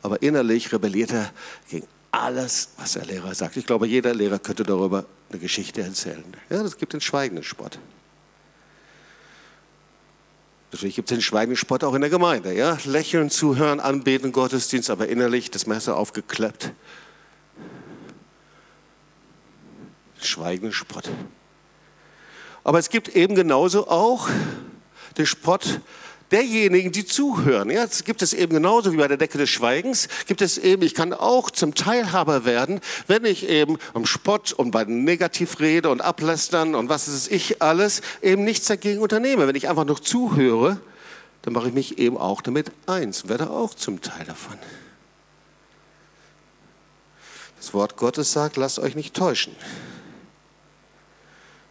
aber 0.00 0.22
innerlich 0.22 0.72
rebelliert 0.72 1.12
er 1.12 1.30
gegen 1.68 1.86
alles, 2.10 2.70
was 2.78 2.94
der 2.94 3.04
Lehrer 3.04 3.34
sagt. 3.34 3.58
Ich 3.58 3.66
glaube, 3.66 3.86
jeder 3.86 4.14
Lehrer 4.14 4.38
könnte 4.38 4.62
darüber 4.62 5.04
eine 5.28 5.38
Geschichte 5.38 5.82
erzählen. 5.82 6.24
Ja, 6.48 6.62
das 6.62 6.78
gibt 6.78 6.94
den 6.94 7.02
schweigenden 7.02 7.44
Spott. 7.44 7.78
Natürlich 10.70 10.96
gibt 10.96 11.10
es 11.10 11.16
den 11.16 11.22
schweigenden 11.22 11.58
Spott 11.58 11.84
auch 11.84 11.92
in 11.92 12.00
der 12.00 12.08
Gemeinde. 12.08 12.54
Ja? 12.54 12.78
Lächeln, 12.86 13.28
zuhören, 13.28 13.80
anbeten, 13.80 14.32
Gottesdienst, 14.32 14.88
aber 14.88 15.08
innerlich 15.08 15.50
das 15.50 15.66
Messer 15.66 15.98
aufgeklappt 15.98 16.72
schweigenden 20.26 20.72
Spott. 20.72 21.10
Aber 22.64 22.78
es 22.78 22.90
gibt 22.90 23.08
eben 23.08 23.34
genauso 23.34 23.88
auch 23.88 24.28
den 25.18 25.26
Spott 25.26 25.80
derjenigen, 26.32 26.90
die 26.90 27.04
zuhören. 27.04 27.70
Ja, 27.70 27.84
es 27.84 28.04
gibt 28.04 28.22
es 28.22 28.32
eben 28.32 28.54
genauso 28.54 28.92
wie 28.92 28.96
bei 28.96 29.06
der 29.06 29.18
Decke 29.18 29.38
des 29.38 29.50
Schweigens, 29.50 30.08
gibt 30.26 30.40
es 30.40 30.58
eben, 30.58 30.82
ich 30.82 30.94
kann 30.94 31.12
auch 31.12 31.50
zum 31.50 31.74
Teilhaber 31.74 32.44
werden, 32.44 32.80
wenn 33.06 33.24
ich 33.24 33.48
eben 33.48 33.78
am 33.94 34.06
Spott 34.06 34.52
und 34.52 34.70
bei 34.70 34.84
Negativrede 34.84 35.90
und 35.90 36.00
Ablästern 36.00 36.74
und 36.74 36.88
was 36.88 37.06
ist 37.06 37.30
ich 37.30 37.60
alles, 37.60 38.00
eben 38.22 38.44
nichts 38.44 38.66
dagegen 38.66 39.00
unternehme. 39.00 39.46
Wenn 39.46 39.56
ich 39.56 39.68
einfach 39.68 39.84
noch 39.84 40.00
zuhöre, 40.00 40.80
dann 41.42 41.52
mache 41.52 41.68
ich 41.68 41.74
mich 41.74 41.98
eben 41.98 42.16
auch 42.16 42.40
damit 42.40 42.72
eins 42.86 43.24
und 43.24 43.28
werde 43.28 43.50
auch 43.50 43.74
zum 43.74 44.00
Teil 44.00 44.24
davon. 44.24 44.56
Das 47.58 47.74
Wort 47.74 47.96
Gottes 47.96 48.32
sagt, 48.32 48.56
lasst 48.56 48.78
euch 48.78 48.96
nicht 48.96 49.14
täuschen. 49.14 49.54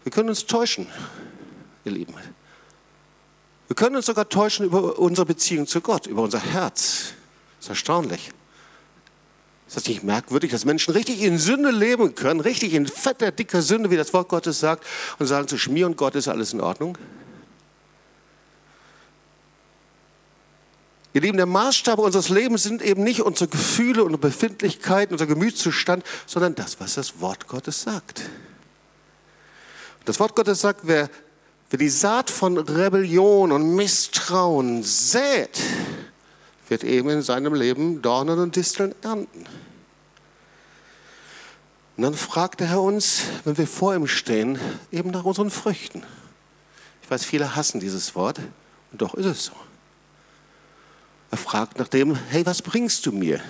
Wir 0.04 0.12
können 0.12 0.30
uns 0.30 0.46
täuschen, 0.46 0.88
ihr 1.86 1.92
Lieben. 1.92 2.14
Wir 3.68 3.76
können 3.76 3.96
uns 3.96 4.06
sogar 4.06 4.28
täuschen 4.28 4.66
über 4.66 5.00
unsere 5.00 5.26
Beziehung 5.26 5.68
zu 5.68 5.82
Gott, 5.82 6.08
über 6.08 6.22
unser 6.24 6.40
Herz. 6.40 7.14
Das 7.58 7.66
ist 7.66 7.70
erstaunlich. 7.70 8.32
Ist 9.68 9.78
das 9.78 9.88
nicht 9.88 10.04
merkwürdig, 10.04 10.52
dass 10.52 10.66
Menschen 10.66 10.92
richtig 10.94 11.22
in 11.22 11.38
Sünde 11.38 11.72
leben 11.72 12.14
können, 12.14 12.42
richtig 12.42 12.74
in 12.74 12.88
fetter, 12.88 13.32
dicker 13.32 13.62
Sünde, 13.62 13.90
wie 13.90 13.96
das 13.96 14.12
Wort 14.14 14.28
Gottes 14.28 14.60
sagt, 14.60 14.86
und 15.20 15.28
sagen 15.28 15.48
zu 15.48 15.58
Schmier 15.58 15.86
und 15.86 15.96
Gott 15.96 16.16
ist 16.16 16.28
alles 16.28 16.52
in 16.52 16.60
Ordnung? 16.60 16.98
Ihr 21.14 21.22
Lieben, 21.22 21.38
der 21.38 21.46
Maßstab 21.46 22.00
unseres 22.00 22.30
Lebens 22.30 22.64
sind 22.64 22.82
eben 22.82 23.04
nicht 23.04 23.22
unsere 23.22 23.50
Gefühle, 23.50 24.04
unsere 24.04 24.20
Befindlichkeiten, 24.20 25.14
unser 25.14 25.28
Gemütszustand, 25.28 26.06
sondern 26.26 26.56
das, 26.56 26.80
was 26.80 26.96
das 26.96 27.22
Wort 27.22 27.48
Gottes 27.48 27.82
sagt. 27.82 28.24
Das 30.06 30.20
Wort 30.20 30.36
Gottes 30.36 30.62
sagt, 30.62 30.82
wer, 30.84 31.10
wer 31.70 31.80
die 31.80 31.90
Saat 31.90 32.30
von 32.30 32.58
Rebellion 32.58 33.52
und 33.52 33.76
Misstrauen 33.76 34.84
sät, 34.84 35.60
wird 36.68 36.84
eben 36.84 37.10
in 37.10 37.22
seinem 37.22 37.54
Leben 37.54 38.02
Dornen 38.02 38.40
und 38.40 38.56
Disteln 38.56 38.96
ernten. 39.02 39.46
Und 41.98 42.04
dann 42.04 42.14
fragt 42.14 42.62
der 42.62 42.68
Herr 42.70 42.82
uns, 42.82 43.24
wenn 43.44 43.58
wir 43.58 43.68
vor 43.68 43.94
ihm 43.94 44.08
stehen, 44.08 44.60
eben 44.92 45.12
nach 45.12 45.26
unseren 45.26 45.52
Früchten. 45.52 46.04
Ich 47.04 47.12
weiß, 47.12 47.24
viele 47.26 47.56
hassen 47.56 47.80
dieses 47.80 48.16
Wort 48.16 48.40
und 48.92 49.02
doch 49.02 49.14
ist 49.14 49.26
es 49.26 49.46
so. 49.46 49.54
Er 51.30 51.38
fragt 51.38 51.78
nach 51.78 51.88
dem, 51.88 52.16
hey, 52.30 52.46
was 52.46 52.62
bringst 52.62 53.06
du 53.06 53.12
mir? 53.12 53.42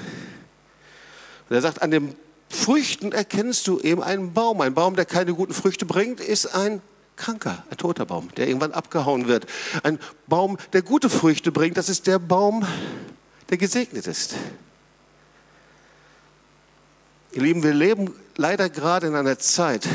Und 1.48 1.56
er 1.56 1.62
sagt, 1.62 1.82
an 1.82 1.92
dem 1.92 2.16
Früchten 2.52 3.14
erkennst 3.14 3.68
du 3.68 3.80
eben 3.80 4.04
einen 4.04 4.34
Baum. 4.34 4.62
Ein 4.62 4.74
Baum, 4.74 4.96
der 4.96 5.06
keine 5.06 5.34
guten 5.34 5.54
Früchte 5.54 5.86
bringt, 5.86 6.20
ist 6.20 6.48
ein 6.48 6.82
kranker, 7.16 7.64
ein 7.70 7.78
toter 7.78 8.06
Baum, 8.06 8.30
der 8.36 8.48
irgendwann 8.48 8.74
abgehauen 8.74 9.28
wird. 9.28 9.46
Ein 9.84 10.00
Baum, 10.28 10.58
der 10.74 10.82
gute 10.82 11.10
Früchte 11.10 11.52
bringt, 11.52 11.78
das 11.78 11.88
ist 11.88 12.08
der 12.08 12.20
Baum, 12.20 12.66
der 13.50 13.58
gesegnet 13.58 14.06
ist. 14.06 14.36
Ihr 17.32 17.44
Lieben, 17.44 17.64
wir 17.64 17.74
leben 17.74 18.14
leider 18.36 18.70
gerade 18.70 19.08
in 19.08 19.16
einer 19.16 19.40
Zeit, 19.40 19.86
in 19.86 19.92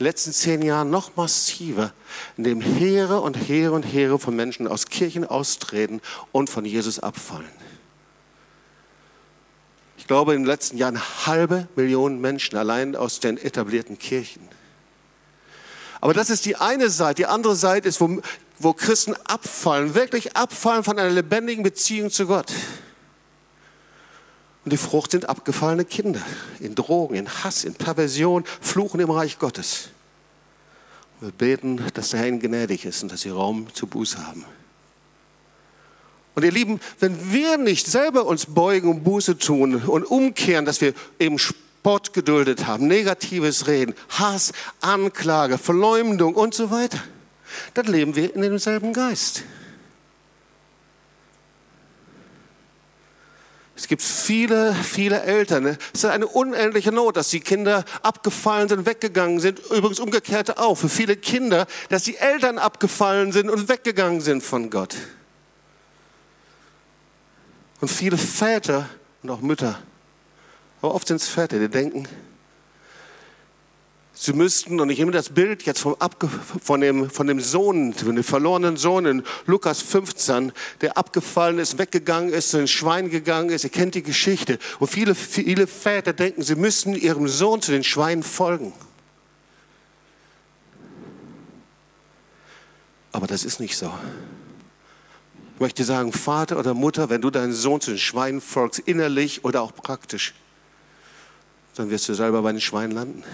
den 0.00 0.04
letzten 0.04 0.32
zehn 0.32 0.62
Jahren 0.62 0.90
noch 0.90 1.14
massiver, 1.14 1.92
in 2.36 2.44
dem 2.44 2.60
Heere 2.60 3.20
und 3.20 3.34
Heere 3.34 3.72
und 3.72 3.84
Heere 3.84 4.18
von 4.18 4.34
Menschen 4.34 4.66
aus 4.66 4.86
Kirchen 4.86 5.24
austreten 5.24 6.00
und 6.32 6.50
von 6.50 6.64
Jesus 6.64 6.98
abfallen 6.98 7.67
glaube, 10.08 10.34
in 10.34 10.40
den 10.40 10.46
letzten 10.46 10.76
Jahren 10.76 10.96
eine 10.96 11.26
halbe 11.26 11.68
Million 11.76 12.20
Menschen 12.20 12.58
allein 12.58 12.96
aus 12.96 13.20
den 13.20 13.38
etablierten 13.38 13.98
Kirchen. 13.98 14.42
Aber 16.00 16.14
das 16.14 16.30
ist 16.30 16.44
die 16.44 16.56
eine 16.56 16.90
Seite. 16.90 17.16
Die 17.16 17.26
andere 17.26 17.54
Seite 17.54 17.88
ist, 17.88 18.00
wo, 18.00 18.20
wo 18.58 18.72
Christen 18.72 19.14
abfallen, 19.26 19.94
wirklich 19.94 20.36
abfallen 20.36 20.82
von 20.84 20.98
einer 20.98 21.10
lebendigen 21.10 21.62
Beziehung 21.62 22.10
zu 22.10 22.26
Gott. 22.26 22.52
Und 24.64 24.72
die 24.72 24.76
Frucht 24.76 25.12
sind 25.12 25.28
abgefallene 25.28 25.84
Kinder 25.84 26.20
in 26.60 26.74
Drogen, 26.74 27.14
in 27.14 27.28
Hass, 27.28 27.64
in 27.64 27.74
Perversion, 27.74 28.44
Fluchen 28.60 29.00
im 29.00 29.10
Reich 29.10 29.38
Gottes. 29.38 29.88
Wir 31.20 31.32
beten, 31.32 31.82
dass 31.94 32.10
der 32.10 32.20
Herr 32.20 32.28
ihnen 32.28 32.38
gnädig 32.38 32.84
ist 32.84 33.02
und 33.02 33.10
dass 33.10 33.22
sie 33.22 33.30
Raum 33.30 33.72
zu 33.74 33.86
Buße 33.86 34.24
haben. 34.24 34.44
Und 36.38 36.44
ihr 36.44 36.52
Lieben, 36.52 36.78
wenn 37.00 37.32
wir 37.32 37.58
nicht 37.58 37.88
selber 37.88 38.24
uns 38.24 38.46
beugen 38.46 38.88
und 38.88 39.02
Buße 39.02 39.38
tun 39.38 39.74
und 39.74 40.04
umkehren, 40.04 40.64
dass 40.64 40.80
wir 40.80 40.94
eben 41.18 41.36
Spott 41.36 42.12
geduldet 42.12 42.68
haben, 42.68 42.86
negatives 42.86 43.66
Reden, 43.66 43.92
Hass, 44.08 44.52
Anklage, 44.80 45.58
Verleumdung 45.58 46.36
und 46.36 46.54
so 46.54 46.70
weiter, 46.70 47.00
dann 47.74 47.86
leben 47.86 48.14
wir 48.14 48.32
in 48.32 48.42
demselben 48.42 48.92
Geist. 48.92 49.42
Es 53.74 53.88
gibt 53.88 54.02
viele, 54.02 54.74
viele 54.74 55.20
Eltern. 55.22 55.66
Es 55.66 55.78
ist 55.92 56.04
eine 56.04 56.28
unendliche 56.28 56.92
Not, 56.92 57.16
dass 57.16 57.30
die 57.30 57.40
Kinder 57.40 57.84
abgefallen 58.02 58.68
sind, 58.68 58.86
weggegangen 58.86 59.40
sind. 59.40 59.58
Übrigens 59.58 59.98
umgekehrte 59.98 60.58
auch. 60.58 60.76
Für 60.76 60.88
viele 60.88 61.16
Kinder, 61.16 61.66
dass 61.88 62.04
die 62.04 62.16
Eltern 62.16 62.58
abgefallen 62.58 63.32
sind 63.32 63.50
und 63.50 63.68
weggegangen 63.68 64.20
sind 64.20 64.44
von 64.44 64.70
Gott. 64.70 64.94
Und 67.80 67.88
viele 67.88 68.16
Väter 68.16 68.88
und 69.22 69.30
auch 69.30 69.40
Mütter, 69.40 69.78
aber 70.80 70.94
oft 70.94 71.08
sind 71.08 71.20
es 71.20 71.28
Väter, 71.28 71.58
die 71.58 71.68
denken, 71.68 72.06
sie 74.14 74.32
müssten, 74.32 74.80
und 74.80 74.90
ich 74.90 74.98
nehme 74.98 75.12
das 75.12 75.28
Bild 75.28 75.64
jetzt 75.64 75.80
vom 75.80 75.94
Abge 75.98 76.28
von, 76.28 76.80
dem, 76.80 77.08
von 77.10 77.26
dem 77.26 77.40
Sohn, 77.40 77.92
von 77.94 78.14
dem 78.14 78.24
verlorenen 78.24 78.76
Sohn 78.76 79.06
in 79.06 79.22
Lukas 79.46 79.80
15, 79.82 80.52
der 80.80 80.96
abgefallen 80.96 81.58
ist, 81.58 81.78
weggegangen 81.78 82.32
ist, 82.32 82.54
in 82.54 82.60
ein 82.60 82.68
Schwein 82.68 83.10
gegangen 83.10 83.50
ist. 83.50 83.64
Ihr 83.64 83.70
kennt 83.70 83.94
die 83.94 84.02
Geschichte. 84.02 84.58
Und 84.80 84.88
viele, 84.88 85.14
viele 85.14 85.66
Väter 85.66 86.12
denken, 86.12 86.42
sie 86.42 86.56
müssen 86.56 86.94
ihrem 86.94 87.28
Sohn 87.28 87.62
zu 87.62 87.70
den 87.70 87.84
Schweinen 87.84 88.22
folgen. 88.22 88.72
Aber 93.12 93.26
das 93.26 93.44
ist 93.44 93.60
nicht 93.60 93.76
so. 93.76 93.92
Ich 95.58 95.60
möchte 95.60 95.82
sagen, 95.82 96.12
Vater 96.12 96.56
oder 96.56 96.72
Mutter, 96.72 97.10
wenn 97.10 97.20
du 97.20 97.30
deinen 97.30 97.52
Sohn 97.52 97.80
zu 97.80 97.90
den 97.90 97.98
Schweinen 97.98 98.40
folgst, 98.40 98.78
innerlich 98.78 99.44
oder 99.44 99.60
auch 99.60 99.74
praktisch, 99.74 100.32
dann 101.74 101.90
wirst 101.90 102.08
du 102.08 102.14
selber 102.14 102.42
bei 102.42 102.52
den 102.52 102.60
Schweinen 102.60 102.92
landen. 102.92 103.24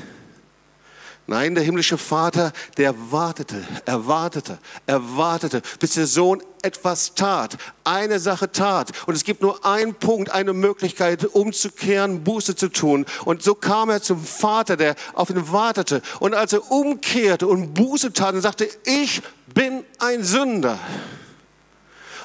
Nein, 1.26 1.54
der 1.54 1.62
himmlische 1.62 1.98
Vater, 1.98 2.54
der 2.78 2.94
wartete, 3.10 3.62
er 3.84 4.06
wartete, 4.06 4.58
er 4.86 5.16
wartete, 5.18 5.60
bis 5.78 5.92
der 5.92 6.06
Sohn 6.06 6.42
etwas 6.62 7.14
tat, 7.14 7.58
eine 7.84 8.18
Sache 8.18 8.50
tat. 8.50 8.92
Und 9.04 9.12
es 9.12 9.24
gibt 9.24 9.42
nur 9.42 9.66
einen 9.66 9.94
Punkt, 9.94 10.30
eine 10.30 10.54
Möglichkeit, 10.54 11.26
umzukehren, 11.26 12.24
Buße 12.24 12.56
zu 12.56 12.70
tun. 12.70 13.04
Und 13.26 13.42
so 13.42 13.54
kam 13.54 13.90
er 13.90 14.00
zum 14.00 14.24
Vater, 14.24 14.78
der 14.78 14.94
auf 15.12 15.28
ihn 15.28 15.52
wartete. 15.52 16.00
Und 16.20 16.32
als 16.32 16.54
er 16.54 16.72
umkehrte 16.72 17.46
und 17.46 17.74
Buße 17.74 18.14
tat 18.14 18.34
und 18.34 18.40
sagte, 18.40 18.66
ich 18.86 19.20
bin 19.52 19.84
ein 19.98 20.24
Sünder 20.24 20.78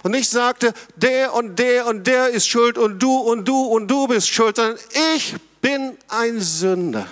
und 0.03 0.11
nicht 0.11 0.29
sagte, 0.29 0.73
der 0.95 1.33
und 1.33 1.57
der 1.57 1.87
und 1.87 2.07
der 2.07 2.29
ist 2.29 2.47
schuld 2.47 2.77
und 2.77 2.99
du 2.99 3.17
und 3.17 3.47
du 3.47 3.63
und 3.63 3.87
du 3.87 4.07
bist 4.07 4.29
schuld, 4.29 4.55
sondern 4.55 4.77
ich 5.15 5.35
bin 5.61 5.97
ein 6.07 6.39
Sünder. 6.39 7.07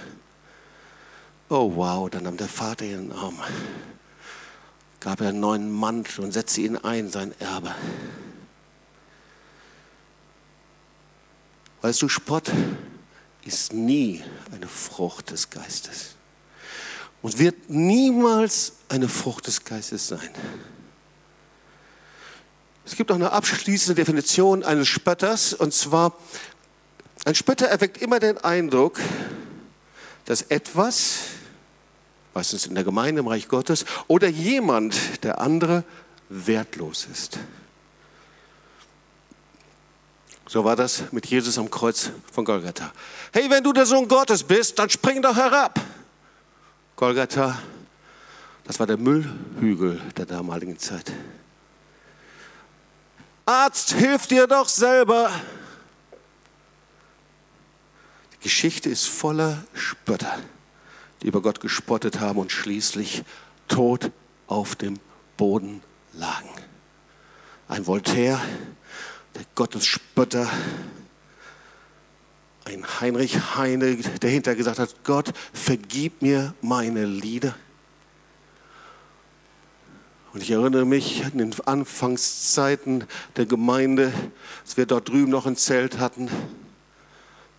Oh 1.50 1.71
wow, 1.76 2.10
dann 2.10 2.23
nahm 2.23 2.38
der 2.38 2.47
Vater 2.47 2.86
ihren 2.86 3.12
Arm, 3.12 3.39
gab 5.00 5.21
er 5.21 5.30
einen 5.30 5.39
neuen 5.39 5.71
Mantel 5.71 6.23
und 6.23 6.34
setzte 6.34 6.62
ihn 6.62 6.78
ein, 6.78 7.10
sein 7.10 7.34
Erbe. 7.39 7.73
Weißt 11.82 12.02
du, 12.02 12.10
Spott 12.10 12.52
ist 13.45 13.71
nie 13.71 14.23
eine 14.52 14.67
Frucht 14.67 15.32
des 15.32 15.50
Geistes 15.50 16.15
und 17.21 17.39
wird 17.39 17.69
niemals 17.69 18.73
eine 18.89 19.08
Frucht 19.08 19.47
des 19.47 19.63
Geistes 19.63 20.08
sein. 20.08 20.30
Es 22.88 22.95
gibt 22.95 23.12
auch 23.12 23.15
eine 23.15 23.34
abschließende 23.34 23.95
Definition 23.95 24.63
eines 24.63 24.88
Spötters, 24.88 25.54
und 25.54 25.73
zwar, 25.73 26.13
ein 27.26 27.36
Spötter 27.36 27.67
erweckt 27.67 28.02
immer 28.02 28.21
den 28.21 28.38
Eindruck, 28.38 29.02
dass 30.23 30.43
etwas, 30.43 31.17
meistens 32.34 32.65
in 32.65 32.76
der 32.76 32.86
Gemeinde, 32.86 33.19
im 33.19 33.28
Reich 33.28 33.50
Gottes, 33.50 33.84
oder 34.08 34.30
jemand, 34.30 35.21
der 35.26 35.41
andere, 35.41 35.84
wertlos 36.30 37.10
ist. 37.12 37.39
So 40.47 40.63
war 40.63 40.78
das 40.78 41.12
mit 41.12 41.26
Jesus 41.26 41.58
am 41.58 41.69
Kreuz 41.69 42.12
von 42.32 42.45
Golgatha. 42.45 42.93
Hey, 43.34 43.50
wenn 43.50 43.65
du 43.65 43.73
der 43.73 43.86
Sohn 43.86 44.08
Gottes 44.08 44.43
bist, 44.43 44.80
dann 44.80 44.89
spring 44.89 45.21
doch 45.21 45.36
herab. 45.36 45.78
Golgatha, 46.95 47.62
das 48.63 48.80
war 48.80 48.88
der 48.88 48.95
Müllhügel 48.95 50.02
der 50.15 50.26
damaligen 50.26 50.80
Zeit. 50.80 51.12
Arzt, 53.48 53.94
hilf 53.94 54.28
dir 54.28 54.46
doch 54.46 54.68
selber. 54.68 55.32
Die 58.34 58.44
Geschichte 58.44 58.90
ist 58.90 59.06
voller 59.06 59.64
Spötter, 59.74 60.38
die 61.22 61.28
über 61.28 61.42
Gott 61.42 61.62
gespottet 61.62 62.20
haben 62.20 62.40
und 62.40 62.52
schließlich 62.52 63.24
tot 63.70 64.12
auf 64.48 64.76
dem 64.76 65.00
Boden 65.38 65.82
lagen. 66.12 66.50
Ein 67.70 67.88
Voltaire, 67.88 68.42
der 69.34 69.46
Gottesspötter, 69.56 70.50
ein 72.66 72.86
Heinrich 73.00 73.56
Heine, 73.56 73.96
der 73.96 74.30
hinterher 74.30 74.58
gesagt 74.58 74.80
hat, 74.80 74.94
Gott, 75.06 75.32
vergib 75.54 76.22
mir 76.22 76.54
meine 76.62 77.06
Lieder. 77.06 77.56
Und 80.38 80.43
ich 80.43 80.52
erinnere 80.52 80.86
mich 80.86 81.26
an 81.26 81.39
den 81.39 81.56
Anfangszeiten 81.65 83.06
der 83.38 83.47
Gemeinde, 83.47 84.13
als 84.63 84.78
wir 84.78 84.86
dort 84.86 85.10
drüben 85.10 85.32
noch 85.32 85.47
ein 85.47 85.56
Zelt 85.56 85.97
hatten. 85.97 86.28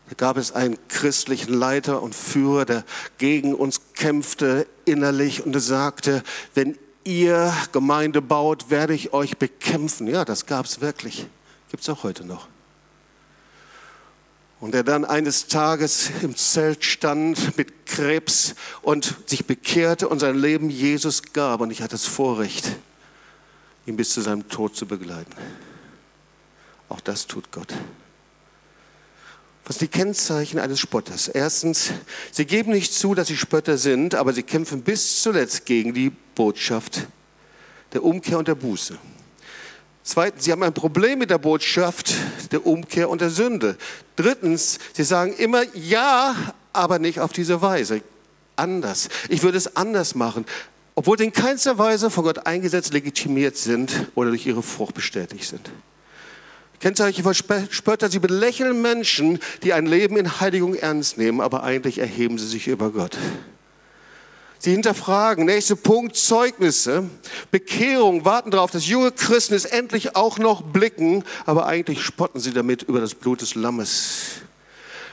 Da 0.09 0.15
gab 0.17 0.37
es 0.37 0.53
einen 0.53 0.79
christlichen 0.87 1.55
Leiter 1.55 2.01
und 2.01 2.15
Führer, 2.15 2.67
der 2.67 2.85
gegen 3.19 3.53
uns 3.53 3.81
kämpfte 3.95 4.69
innerlich 4.85 5.45
und 5.45 5.59
sagte, 5.59 6.23
wenn 6.55 6.79
ihr 7.03 7.53
Gemeinde 7.73 8.23
baut, 8.23 8.71
werde 8.71 8.95
ich 8.95 9.13
euch 9.13 9.39
bekämpfen. 9.39 10.07
Ja, 10.07 10.25
das 10.25 10.47
gab 10.47 10.65
es 10.65 10.81
wirklich. 10.81 11.27
Gibt 11.73 11.83
es 11.83 11.89
auch 11.89 12.05
heute 12.05 12.25
noch. 12.25 12.47
Und 14.61 14.73
der 14.73 14.85
dann 14.85 15.05
eines 15.05 15.49
Tages 15.49 16.13
im 16.23 16.37
Zelt 16.37 16.85
stand 16.85 17.57
mit 17.57 17.78
Krebs 17.89 18.55
und 18.83 19.17
sich 19.27 19.47
bekehrte 19.47 20.09
und 20.09 20.21
sein 20.21 20.39
Leben 20.39 20.71
Jesus 20.71 21.23
gab. 21.33 21.61
Und 21.61 21.73
ich 21.73 21.81
hatte 21.81 21.93
das 21.93 22.07
Vorrecht, 22.07 22.77
ihn 23.87 23.97
bis 23.97 24.11
zu 24.11 24.21
seinem 24.21 24.49
Tod 24.49 24.77
zu 24.77 24.87
begleiten. 24.87 25.33
Auch 26.89 27.01
das 27.01 27.27
tut 27.27 27.51
Gott. 27.51 27.75
Was 29.65 29.79
sind 29.79 29.93
die 29.93 29.99
Kennzeichen 29.99 30.59
eines 30.59 30.81
Spotters? 30.81 31.29
Erstens, 31.29 31.91
sie 32.33 32.47
geben 32.47 32.73
nicht 32.73 32.95
zu, 32.95 33.15
dass 33.15 33.29
sie 33.29 33.37
Spötter 33.37 33.77
sind, 33.77 34.15
aber 34.15 34.33
sie 34.33 34.43
kämpfen 34.43 34.83
bis 34.83 35.21
zuletzt 35.21 35.67
gegen 35.67 35.93
die 35.93 36.11
Botschaft 36.35 37.07
der 37.93 38.03
Umkehr 38.03 38.39
und 38.39 38.49
der 38.49 38.55
Buße. 38.55 38.99
Zweitens, 40.03 40.45
sie 40.45 40.53
haben 40.53 40.63
ein 40.63 40.73
Problem 40.73 41.19
mit 41.19 41.29
der 41.29 41.37
Botschaft 41.37 42.15
der 42.51 42.65
Umkehr 42.65 43.11
und 43.11 43.21
der 43.21 43.29
Sünde. 43.29 43.77
Drittens, 44.17 44.79
sie 44.95 45.05
sagen 45.05 45.35
immer 45.35 45.65
ja, 45.77 46.35
aber 46.73 46.99
nicht 46.99 47.21
auf 47.21 47.33
diese 47.33 47.63
Weise. 47.63 48.03
Anders. 48.57 49.09
Ich 49.29 49.43
würde 49.43 49.59
es 49.59 49.77
anders 49.77 50.15
machen, 50.15 50.45
obwohl 50.95 51.17
sie 51.17 51.25
in 51.25 51.33
keinster 51.33 51.79
Weise 51.79 52.11
von 52.11 52.25
Gott 52.25 52.47
eingesetzt, 52.47 52.93
legitimiert 52.93 53.57
sind 53.57 54.09
oder 54.15 54.31
durch 54.31 54.47
ihre 54.47 54.63
Frucht 54.63 54.95
bestätigt 54.95 55.45
sind. 55.45 55.71
Kennzeichen 56.81 57.25
von 57.25 57.35
Spötter, 57.35 58.09
sie 58.09 58.19
belächeln 58.19 58.83
Menschen, 58.83 59.41
die 59.63 59.73
ein 59.73 59.87
Leben 59.87 60.17
in 60.17 60.41
Heiligung 60.41 60.75
ernst 60.75 61.19
nehmen, 61.19 61.41
aber 61.41 61.63
eigentlich 61.65 61.99
erheben 61.99 62.39
sie 62.39 62.47
sich 62.47 62.69
über 62.69 62.91
Gott. 62.91 63.17
Sie 64.61 64.73
hinterfragen. 64.73 65.47
Nächster 65.47 65.77
Punkt, 65.77 66.17
Zeugnisse. 66.17 67.09
Bekehrung, 67.51 68.25
warten 68.25 68.51
darauf, 68.51 68.71
dass 68.71 68.87
junge 68.89 69.13
Christen 69.13 69.55
es 69.55 69.65
endlich 69.65 70.17
auch 70.17 70.39
noch 70.39 70.63
blicken, 70.63 71.25
aber 71.47 71.67
eigentlich 71.67 72.03
spotten 72.03 72.41
sie 72.41 72.53
damit 72.53 72.83
über 72.83 73.01
das 73.01 73.15
Blut 73.15 73.41
des 73.41 73.55
Lammes. 73.55 74.43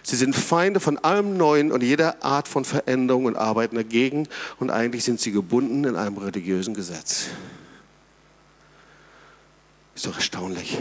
Sie 0.05 0.15
sind 0.15 0.35
Feinde 0.35 0.79
von 0.79 0.97
allem 0.99 1.35
Neuen 1.35 1.71
und 1.71 1.81
jeder 1.81 2.23
Art 2.23 2.47
von 2.47 2.63
Veränderung 2.63 3.25
und 3.25 3.35
arbeiten 3.35 3.75
dagegen 3.75 4.27
und 4.59 4.69
eigentlich 4.69 5.03
sind 5.03 5.19
sie 5.19 5.31
gebunden 5.31 5.83
in 5.83 5.95
einem 5.95 6.17
religiösen 6.17 6.75
Gesetz. 6.75 7.25
Ist 9.95 10.05
doch 10.05 10.15
erstaunlich. 10.15 10.77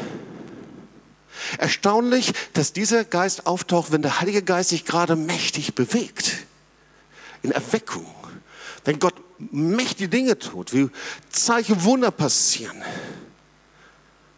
Erstaunlich, 1.59 2.33
dass 2.53 2.73
dieser 2.73 3.05
Geist 3.05 3.47
auftaucht, 3.47 3.93
wenn 3.93 4.03
der 4.03 4.21
Heilige 4.21 4.43
Geist 4.43 4.71
sich 4.71 4.85
gerade 4.85 5.17
mächtig 5.17 5.75
bewegt. 5.75 6.45
In 7.43 7.51
Erweckung 7.51 8.07
wenn 8.85 8.99
Gott 8.99 9.15
mächtige 9.39 10.09
Dinge 10.09 10.39
tut, 10.39 10.73
wie 10.73 10.89
Zeichen, 11.31 11.83
Wunder 11.85 12.11
passieren. 12.11 12.83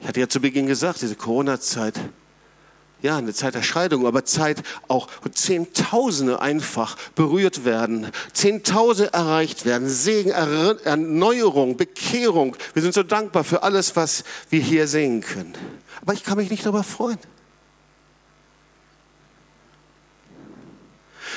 Ich 0.01 0.09
hatte 0.09 0.21
ja 0.21 0.29
zu 0.29 0.41
Beginn 0.41 0.67
gesagt, 0.67 1.03
diese 1.03 1.17
Corona-Zeit, 1.17 1.99
ja, 3.03 3.17
eine 3.17 3.35
Zeit 3.35 3.55
der 3.55 3.63
Scheidung, 3.63 4.07
aber 4.07 4.25
Zeit 4.25 4.63
auch, 4.89 5.09
wo 5.23 5.29
Zehntausende 5.29 6.41
einfach 6.41 6.97
berührt 7.15 7.65
werden, 7.65 8.11
Zehntausende 8.33 9.13
erreicht 9.13 9.65
werden, 9.65 9.89
Segen, 9.89 10.31
Erneuerung, 10.31 11.77
Bekehrung. 11.77 12.57
Wir 12.73 12.83
sind 12.83 12.95
so 12.95 13.03
dankbar 13.03 13.45
für 13.45 13.63
alles, 13.63 13.97
was 13.97 14.25
wir 14.51 14.61
hier 14.61 14.89
sehen 14.89 15.21
können. 15.21 15.55
Aber 16.03 16.15
ich 16.15 16.25
kann 16.25 16.37
mich 16.37 16.51
nicht 16.51 16.65
darüber 16.65 16.83
freuen. 16.83 17.19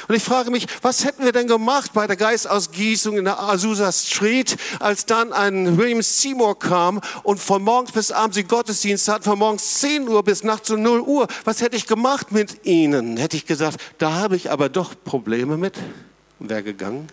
Und 0.10 0.16
ich 0.16 0.24
frage 0.24 0.50
mich, 0.50 0.66
was 0.82 1.06
hätten 1.06 1.24
wir 1.24 1.32
denn 1.32 1.46
gemacht 1.46 1.94
bei 1.94 2.08
der 2.08 2.16
Geistausgießung 2.16 3.20
in 3.20 3.26
der 3.26 3.40
Azusa 3.40 3.92
Street, 3.92 4.58
als 4.80 5.06
dann 5.06 5.32
ein 5.32 5.78
William 5.78 6.02
Seymour 6.02 6.58
kam 6.58 7.00
und 7.22 7.40
von 7.40 7.62
morgens 7.62 7.92
bis 7.92 8.12
abends 8.12 8.36
die 8.36 8.44
Gottesdienst 8.44 9.08
hat, 9.08 9.24
von 9.24 9.38
morgens 9.38 9.76
10 9.82 10.10
Uhr 10.10 10.24
bis 10.24 10.44
nachts 10.44 10.72
um 10.72 10.82
0 10.82 11.02
Uhr. 11.02 11.28
Was 11.44 11.62
hätte 11.62 11.78
ich 11.78 11.86
gemacht 11.86 12.32
mit 12.32 12.66
ihnen? 12.66 13.18
Hätte 13.18 13.38
ich 13.38 13.46
gesagt, 13.46 13.80
da 14.00 14.14
habe 14.14 14.36
ich 14.36 14.50
aber 14.50 14.68
doch 14.68 14.96
Probleme 15.04 15.58
mit 15.58 15.78
und 16.40 16.50
wäre 16.50 16.64
gegangen. 16.64 17.08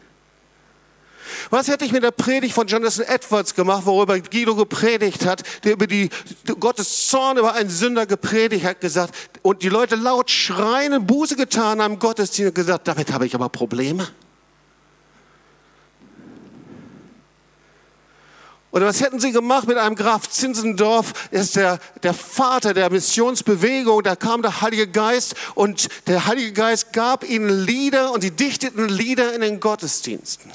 Was 1.51 1.69
hätte 1.69 1.85
ich 1.85 1.93
mit 1.93 2.03
der 2.03 2.11
Predigt 2.11 2.55
von 2.55 2.67
Jonathan 2.67 3.05
Edwards 3.07 3.55
gemacht, 3.55 3.87
worüber 3.87 4.19
Guido 4.19 4.55
gepredigt 4.55 5.27
hat, 5.27 5.43
der 5.65 5.73
über 5.73 5.87
die 5.87 6.11
Gottes 6.59 7.09
Zorn 7.09 7.39
über 7.39 7.55
einen 7.55 7.71
Sünder 7.71 8.07
gepredigt 8.07 8.65
hat, 8.65 8.81
gesagt, 8.81 9.15
und 9.43 9.63
die 9.63 9.69
Leute 9.69 9.97
laut 9.97 10.31
schreien 10.31 10.93
und 10.93 11.07
Buße 11.07 11.37
getan 11.37 11.81
haben, 11.81 11.99
Gottesdienst 11.99 12.55
gesagt, 12.55 12.89
damit 12.89 13.13
habe 13.13 13.27
ich 13.27 13.35
aber 13.35 13.49
Probleme. 13.49 14.09
Oder 18.77 18.85
was 18.85 19.01
hätten 19.01 19.19
sie 19.21 19.33
gemacht 19.33 19.67
mit 19.67 19.79
einem 19.79 19.95
Graf 19.95 20.29
Zinzendorf? 20.29 21.29
Er 21.31 21.41
ist 21.41 21.57
der, 21.57 21.79
der 22.03 22.13
Vater 22.13 22.75
der 22.75 22.91
Missionsbewegung. 22.91 24.03
Da 24.03 24.17
kam 24.17 24.43
der 24.43 24.61
Heilige 24.61 24.87
Geist 24.87 25.35
und 25.55 25.89
der 26.07 26.27
Heilige 26.27 26.53
Geist 26.53 26.93
gab 26.93 27.27
ihnen 27.27 27.49
Lieder 27.49 28.13
und 28.13 28.21
sie 28.21 28.33
dichteten 28.33 28.87
Lieder 28.91 29.33
in 29.35 29.41
den 29.41 29.61
Gottesdiensten. 29.61 30.53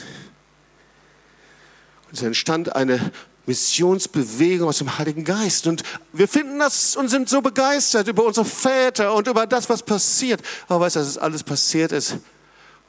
Es 2.12 2.21
entstand 2.21 2.76
eine 2.76 3.12
Missionsbewegung 3.45 4.69
aus 4.69 4.78
dem 4.78 4.97
Heiligen 4.97 5.24
Geist. 5.24 5.67
Und 5.67 5.84
wir 6.13 6.28
finden 6.28 6.60
das 6.60 6.95
und 6.95 7.10
sind 7.10 7.30
so 7.30 7.41
begeistert 7.41 8.08
über 8.08 8.24
unsere 8.24 8.45
Väter 8.45 9.13
und 9.13 9.28
über 9.28 9.47
das, 9.47 9.69
was 9.69 9.84
passiert. 9.84 10.41
Aber 10.67 10.82
weißt 10.82 10.95
du, 10.95 11.00
dass 11.00 11.08
es 11.08 11.17
alles 11.17 11.43
passiert 11.43 11.91
ist 11.91 12.17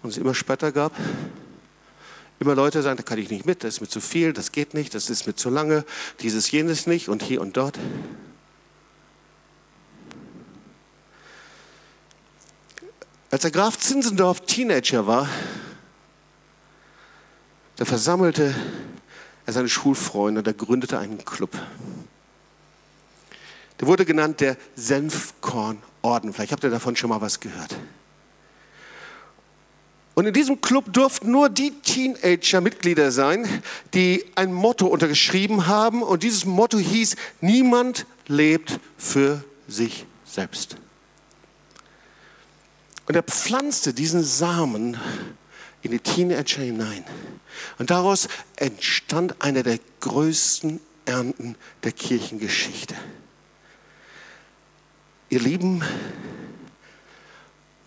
und 0.02 0.10
es 0.10 0.18
immer 0.18 0.34
später 0.34 0.72
gab? 0.72 0.92
Immer 2.38 2.54
Leute 2.54 2.82
sagen, 2.82 2.96
da 2.96 3.02
kann 3.04 3.18
ich 3.18 3.30
nicht 3.30 3.46
mit, 3.46 3.62
das 3.62 3.74
ist 3.74 3.80
mir 3.80 3.88
zu 3.88 4.00
viel, 4.00 4.32
das 4.32 4.50
geht 4.50 4.74
nicht, 4.74 4.94
das 4.94 5.08
ist 5.10 5.26
mir 5.26 5.34
zu 5.34 5.48
lange, 5.48 5.84
dieses, 6.20 6.50
jenes 6.50 6.86
nicht 6.86 7.08
und 7.08 7.22
hier 7.22 7.40
und 7.40 7.56
dort. 7.56 7.78
Als 13.30 13.42
der 13.42 13.50
Graf 13.50 13.78
Zinzendorf 13.78 14.40
Teenager 14.40 15.06
war, 15.06 15.28
da 17.76 17.84
versammelte 17.84 18.54
er 19.46 19.52
seine 19.52 19.68
Schulfreunde, 19.68 20.42
der 20.42 20.54
gründete 20.54 20.98
einen 20.98 21.24
Club. 21.24 21.50
Der 23.80 23.88
wurde 23.88 24.04
genannt 24.04 24.40
der 24.40 24.56
Senfkornorden. 24.76 26.32
Vielleicht 26.32 26.52
habt 26.52 26.62
ihr 26.62 26.70
davon 26.70 26.94
schon 26.94 27.10
mal 27.10 27.20
was 27.20 27.40
gehört. 27.40 27.76
Und 30.14 30.26
in 30.26 30.34
diesem 30.34 30.60
Club 30.60 30.92
durften 30.92 31.30
nur 31.30 31.48
die 31.48 31.70
Teenager 31.80 32.60
Mitglieder 32.60 33.10
sein, 33.10 33.62
die 33.94 34.24
ein 34.34 34.52
Motto 34.52 34.86
untergeschrieben 34.86 35.66
haben. 35.66 36.02
Und 36.02 36.22
dieses 36.22 36.44
Motto 36.44 36.78
hieß, 36.78 37.16
niemand 37.40 38.06
lebt 38.28 38.78
für 38.98 39.42
sich 39.68 40.06
selbst. 40.24 40.76
Und 43.06 43.16
er 43.16 43.22
pflanzte 43.22 43.94
diesen 43.94 44.22
Samen 44.22 44.98
in 45.82 45.90
die 45.90 45.98
Teenager 45.98 46.62
hinein. 46.62 47.04
Und 47.78 47.90
daraus 47.90 48.28
entstand 48.56 49.40
einer 49.40 49.62
der 49.62 49.78
größten 50.00 50.80
Ernten 51.04 51.56
der 51.82 51.92
Kirchengeschichte. 51.92 52.94
Ihr 55.28 55.40
Lieben, 55.40 55.82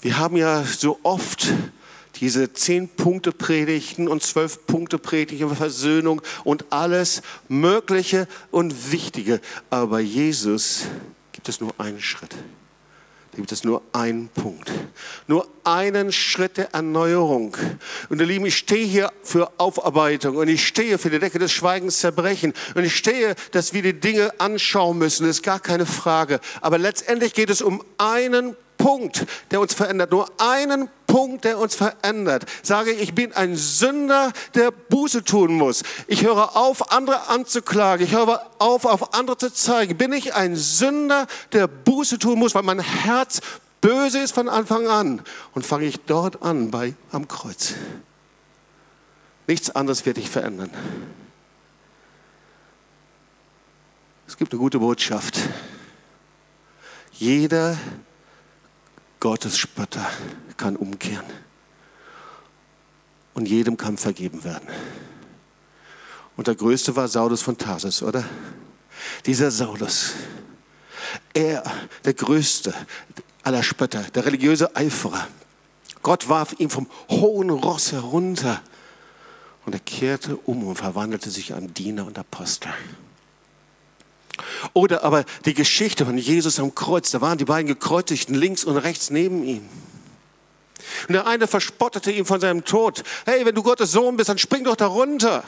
wir 0.01 0.17
haben 0.17 0.35
ja 0.35 0.63
so 0.63 0.99
oft 1.03 1.47
diese 2.17 2.53
zehn 2.53 2.87
Punkte 2.87 3.31
Predigten 3.31 4.07
und 4.07 4.23
zwölf 4.23 4.65
Punkte 4.67 4.97
Predigten 4.97 5.45
über 5.45 5.55
Versöhnung 5.55 6.21
und 6.43 6.65
alles 6.71 7.21
Mögliche 7.47 8.27
und 8.51 8.91
Wichtige. 8.91 9.41
Aber 9.69 9.99
Jesus 9.99 10.85
gibt 11.33 11.49
es 11.49 11.59
nur 11.59 11.73
einen 11.77 12.01
Schritt. 12.01 12.35
Gibt 13.35 13.51
es 13.51 13.65
nur 13.65 13.81
einen 13.91 14.29
Punkt. 14.29 14.71
Nur 15.27 15.47
einen 15.65 16.13
Schritt 16.13 16.55
der 16.55 16.73
Erneuerung. 16.73 17.57
Und 18.09 18.21
ihr 18.21 18.25
Lieben, 18.25 18.45
ich 18.45 18.55
stehe 18.55 18.85
hier 18.85 19.11
für 19.23 19.51
Aufarbeitung 19.57 20.37
und 20.37 20.47
ich 20.47 20.65
stehe 20.65 20.97
für 20.97 21.09
die 21.09 21.19
Decke 21.19 21.37
des 21.37 21.51
Schweigens 21.51 21.99
zerbrechen 21.99 22.53
und 22.75 22.85
ich 22.85 22.95
stehe, 22.95 23.35
dass 23.51 23.73
wir 23.73 23.81
die 23.81 23.99
Dinge 23.99 24.31
anschauen 24.39 24.97
müssen. 24.97 25.27
Das 25.27 25.37
ist 25.37 25.43
gar 25.43 25.59
keine 25.59 25.85
Frage. 25.85 26.39
Aber 26.61 26.77
letztendlich 26.77 27.33
geht 27.33 27.49
es 27.49 27.61
um 27.61 27.83
einen 27.97 28.55
Punkt, 28.77 29.25
der 29.51 29.59
uns 29.59 29.73
verändert. 29.73 30.11
Nur 30.11 30.29
einen 30.37 30.89
Punkt, 31.15 31.45
der 31.45 31.59
uns 31.59 31.75
verändert. 31.75 32.45
Sage 32.61 32.91
ich, 32.91 33.15
bin 33.15 33.31
ein 33.31 33.55
Sünder, 33.55 34.33
der 34.53 34.71
Buße 34.71 35.23
tun 35.23 35.53
muss. 35.53 35.83
Ich 36.07 36.25
höre 36.25 36.57
auf, 36.57 36.91
andere 36.91 37.29
anzuklagen. 37.29 38.05
Ich 38.05 38.11
höre 38.11 38.45
auf, 38.59 38.83
auf 38.83 39.13
andere 39.13 39.37
zu 39.37 39.49
zeigen. 39.53 39.95
Bin 39.95 40.11
ich 40.11 40.33
ein 40.33 40.57
Sünder, 40.57 41.25
der 41.53 41.67
Buße 41.67 42.19
tun 42.19 42.37
muss, 42.37 42.53
weil 42.53 42.63
mein 42.63 42.81
Herz 42.81 43.39
böse 43.79 44.19
ist 44.19 44.33
von 44.35 44.49
Anfang 44.49 44.87
an? 44.87 45.21
Und 45.53 45.65
fange 45.65 45.85
ich 45.85 46.01
dort 46.01 46.41
an, 46.41 46.69
bei, 46.69 46.95
am 47.13 47.29
Kreuz. 47.29 47.75
Nichts 49.47 49.69
anderes 49.69 50.05
wird 50.05 50.17
dich 50.17 50.29
verändern. 50.29 50.69
Es 54.27 54.35
gibt 54.35 54.51
eine 54.51 54.59
gute 54.59 54.79
Botschaft. 54.79 55.39
Jeder 57.13 57.77
Gottes 59.21 59.57
Spötter 59.57 60.05
kann 60.57 60.75
umkehren. 60.75 61.25
Und 63.33 63.47
jedem 63.47 63.77
kann 63.77 63.97
vergeben 63.97 64.43
werden. 64.43 64.67
Und 66.37 66.47
der 66.47 66.55
größte 66.55 66.95
war 66.95 67.07
Saulus 67.07 67.41
von 67.41 67.57
Tarsus, 67.57 68.01
oder? 68.01 68.23
Dieser 69.25 69.51
Saulus, 69.51 70.13
er, 71.33 71.63
der 72.03 72.13
größte 72.13 72.73
aller 73.43 73.63
Spötter, 73.63 74.03
der 74.03 74.25
religiöse 74.25 74.75
Eiferer. 74.75 75.27
Gott 76.01 76.29
warf 76.29 76.55
ihn 76.59 76.69
vom 76.69 76.87
hohen 77.09 77.49
Ross 77.49 77.91
herunter 77.91 78.61
und 79.65 79.73
er 79.73 79.79
kehrte 79.79 80.37
um 80.37 80.63
und 80.63 80.75
verwandelte 80.75 81.29
sich 81.29 81.53
an 81.53 81.73
Diener 81.73 82.05
und 82.05 82.17
Apostel. 82.19 82.71
Oder 84.73 85.03
aber 85.03 85.25
die 85.45 85.53
Geschichte 85.53 86.05
von 86.05 86.17
Jesus 86.17 86.59
am 86.59 86.75
Kreuz, 86.75 87.11
da 87.11 87.21
waren 87.21 87.37
die 87.37 87.45
beiden 87.45 87.67
Gekreuzigten 87.67 88.35
links 88.35 88.63
und 88.63 88.77
rechts 88.77 89.09
neben 89.09 89.43
ihm. 89.43 89.67
Und 91.07 91.13
der 91.13 91.27
eine 91.27 91.47
verspottete 91.47 92.11
ihn 92.11 92.25
von 92.25 92.39
seinem 92.39 92.65
Tod. 92.65 93.03
Hey, 93.25 93.45
wenn 93.45 93.55
du 93.55 93.63
Gottes 93.63 93.91
Sohn 93.91 94.17
bist, 94.17 94.29
dann 94.29 94.37
spring 94.37 94.63
doch 94.63 94.75
da 94.75 94.87
runter. 94.87 95.43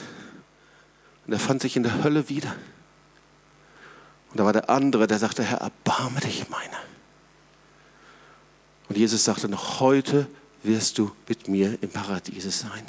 Und 1.26 1.34
er 1.34 1.40
fand 1.40 1.62
sich 1.62 1.76
in 1.76 1.84
der 1.84 2.04
Hölle 2.04 2.30
wieder. 2.30 2.56
Und 4.32 4.40
da 4.40 4.46
war 4.46 4.54
der 4.54 4.70
andere, 4.70 5.08
der 5.08 5.20
sagte, 5.20 5.44
Herr, 5.44 5.60
erbarme 5.60 6.20
dich 6.20 6.50
meiner. 6.50 6.80
Und 8.90 8.98
Jesus 8.98 9.26
sagte, 9.26 9.50
noch 9.50 9.80
heute 9.80 10.28
wirst 10.64 10.98
du 10.98 11.12
mit 11.28 11.48
mir 11.48 11.78
im 11.82 11.90
Paradiese 11.90 12.52
sein. 12.52 12.84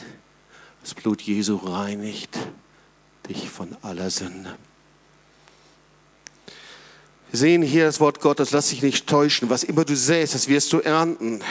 Das 0.83 0.95
Blut 0.95 1.21
Jesu 1.23 1.57
reinigt 1.57 2.39
dich 3.29 3.49
von 3.51 3.77
aller 3.83 4.11
Sünde. 4.11 4.57
Wir 7.31 7.39
sehen 7.39 7.63
hier 7.63 7.85
das 7.85 8.01
Wort 8.01 8.21
Gottes, 8.21 8.53
lass 8.53 8.71
dich 8.71 8.83
nicht 8.83 9.07
täuschen. 9.07 9.51
Was 9.51 9.65
immer 9.65 9.85
du 9.85 9.95
säst, 9.95 10.35
das 10.35 10.49
wirst 10.49 10.73
du 10.73 10.81
ernten. 10.81 11.43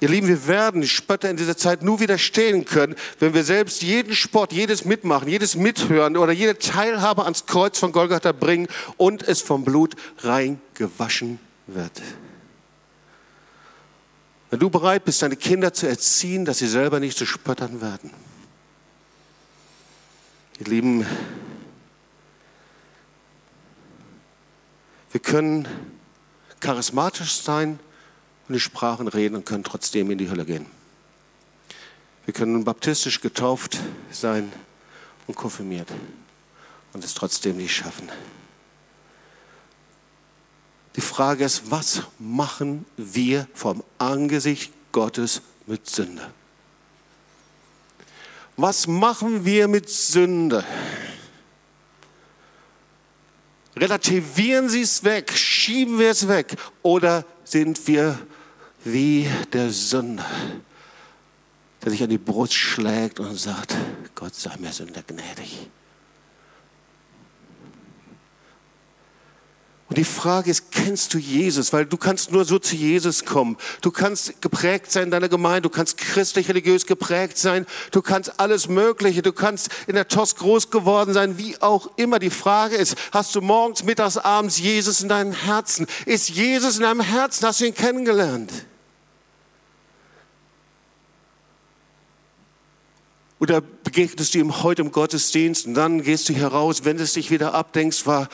Ihr 0.00 0.08
Lieben, 0.08 0.28
wir 0.28 0.46
werden 0.46 0.80
die 0.80 0.88
Spötter 0.88 1.30
in 1.30 1.36
dieser 1.36 1.56
Zeit 1.56 1.82
nur 1.82 2.00
widerstehen 2.00 2.64
können, 2.64 2.94
wenn 3.18 3.32
wir 3.34 3.44
selbst 3.44 3.82
jeden 3.82 4.14
Sport, 4.14 4.52
jedes 4.52 4.84
Mitmachen, 4.84 5.28
jedes 5.28 5.56
Mithören 5.56 6.16
oder 6.16 6.32
jede 6.32 6.58
Teilhabe 6.58 7.24
ans 7.24 7.46
Kreuz 7.46 7.78
von 7.78 7.92
Golgatha 7.92 8.32
bringen 8.32 8.68
und 8.96 9.22
es 9.22 9.40
vom 9.40 9.64
Blut 9.64 9.94
rein 10.18 10.60
gewaschen 10.74 11.38
wird. 11.66 12.02
Wenn 14.50 14.60
du 14.60 14.70
bereit 14.70 15.04
bist, 15.04 15.22
deine 15.22 15.36
Kinder 15.36 15.72
zu 15.72 15.88
erziehen, 15.88 16.44
dass 16.44 16.58
sie 16.58 16.68
selber 16.68 17.00
nicht 17.00 17.16
zu 17.16 17.26
Spöttern 17.26 17.80
werden. 17.80 18.10
Ihr 20.58 20.66
Lieben, 20.66 21.06
Wir 25.16 25.22
können 25.22 25.66
charismatisch 26.60 27.40
sein 27.40 27.78
und 28.48 28.54
die 28.54 28.60
Sprachen 28.60 29.08
reden 29.08 29.36
und 29.36 29.46
können 29.46 29.64
trotzdem 29.64 30.10
in 30.10 30.18
die 30.18 30.30
Hölle 30.30 30.44
gehen. 30.44 30.66
Wir 32.24 32.34
können 32.34 32.64
baptistisch 32.64 33.20
getauft 33.20 33.78
sein 34.10 34.52
und 35.26 35.36
konfirmiert 35.36 35.88
und 36.92 37.04
es 37.04 37.14
trotzdem 37.14 37.56
nicht 37.56 37.74
schaffen. 37.74 38.10
Die 40.96 41.00
Frage 41.00 41.44
ist, 41.44 41.70
was 41.70 42.02
machen 42.18 42.86
wir 42.96 43.46
vom 43.54 43.84
Angesicht 43.98 44.72
Gottes 44.92 45.42
mit 45.66 45.88
Sünde? 45.88 46.30
Was 48.56 48.86
machen 48.86 49.44
wir 49.44 49.68
mit 49.68 49.90
Sünde? 49.90 50.64
Relativieren 53.76 54.70
Sie 54.70 54.80
es 54.80 55.04
weg, 55.04 55.30
schieben 55.32 55.98
wir 55.98 56.10
es 56.10 56.28
weg 56.28 56.56
oder 56.82 57.26
sind 57.48 57.86
wir 57.86 58.18
wie 58.84 59.28
der 59.52 59.70
Sünder, 59.70 60.26
der 61.82 61.90
sich 61.90 62.02
an 62.02 62.10
die 62.10 62.18
Brust 62.18 62.54
schlägt 62.54 63.20
und 63.20 63.38
sagt, 63.38 63.74
Gott 64.14 64.34
sei 64.34 64.56
mir 64.58 64.72
Sünder 64.72 65.02
gnädig. 65.02 65.68
Und 69.88 69.98
die 69.98 70.04
Frage 70.04 70.50
ist, 70.50 70.72
kennst 70.72 71.14
du 71.14 71.18
Jesus? 71.18 71.72
Weil 71.72 71.86
du 71.86 71.96
kannst 71.96 72.32
nur 72.32 72.44
so 72.44 72.58
zu 72.58 72.74
Jesus 72.74 73.24
kommen. 73.24 73.56
Du 73.82 73.92
kannst 73.92 74.42
geprägt 74.42 74.90
sein 74.90 75.04
in 75.04 75.10
deiner 75.12 75.28
Gemeinde, 75.28 75.62
du 75.62 75.70
kannst 75.70 75.96
christlich, 75.96 76.48
religiös 76.48 76.86
geprägt 76.86 77.38
sein, 77.38 77.66
du 77.92 78.02
kannst 78.02 78.40
alles 78.40 78.68
Mögliche, 78.68 79.22
du 79.22 79.32
kannst 79.32 79.68
in 79.86 79.94
der 79.94 80.08
TOS 80.08 80.34
groß 80.36 80.70
geworden 80.70 81.14
sein, 81.14 81.38
wie 81.38 81.60
auch 81.62 81.88
immer. 81.96 82.18
Die 82.18 82.30
Frage 82.30 82.74
ist, 82.74 82.96
hast 83.12 83.36
du 83.36 83.40
morgens, 83.40 83.84
mittags, 83.84 84.16
abends 84.16 84.58
Jesus 84.58 85.02
in 85.02 85.08
deinem 85.08 85.32
Herzen? 85.32 85.86
Ist 86.04 86.30
Jesus 86.30 86.76
in 86.76 86.82
deinem 86.82 87.00
Herzen? 87.00 87.46
Hast 87.46 87.60
du 87.60 87.66
ihn 87.66 87.74
kennengelernt? 87.74 88.52
Oder 93.38 93.60
begegnest 93.60 94.34
du 94.34 94.38
ihm 94.38 94.64
heute 94.64 94.82
im 94.82 94.90
Gottesdienst 94.90 95.66
und 95.66 95.74
dann 95.74 96.02
gehst 96.02 96.28
du 96.28 96.32
hier 96.32 96.48
raus, 96.48 96.84
wendest 96.84 97.14
dich 97.14 97.30
wieder 97.30 97.54
ab, 97.54 97.72
denkst, 97.72 98.04
war 98.06 98.28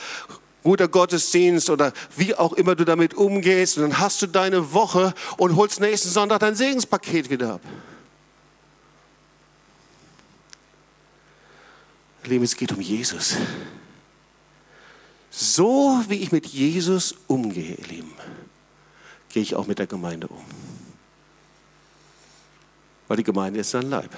guter 0.63 0.87
Gottesdienst 0.87 1.69
oder 1.69 1.93
wie 2.15 2.33
auch 2.35 2.53
immer 2.53 2.75
du 2.75 2.85
damit 2.85 3.13
umgehst. 3.13 3.77
Und 3.77 3.83
dann 3.83 3.99
hast 3.99 4.21
du 4.21 4.27
deine 4.27 4.73
Woche 4.73 5.13
und 5.37 5.55
holst 5.55 5.79
nächsten 5.79 6.09
Sonntag 6.09 6.39
dein 6.39 6.55
Segenspaket 6.55 7.29
wieder 7.29 7.55
ab. 7.55 7.61
Lieben, 12.25 12.43
es 12.43 12.55
geht 12.55 12.71
um 12.71 12.79
Jesus. 12.79 13.35
So 15.29 16.01
wie 16.07 16.17
ich 16.17 16.31
mit 16.31 16.45
Jesus 16.45 17.15
umgehe, 17.27 17.75
ihr 17.75 17.87
Lieben, 17.87 18.13
gehe 19.29 19.41
ich 19.41 19.55
auch 19.55 19.67
mit 19.67 19.79
der 19.79 19.87
Gemeinde 19.87 20.27
um. 20.27 20.43
Weil 23.07 23.17
die 23.17 23.23
Gemeinde 23.23 23.59
ist 23.59 23.71
sein 23.71 23.89
Leib. 23.89 24.09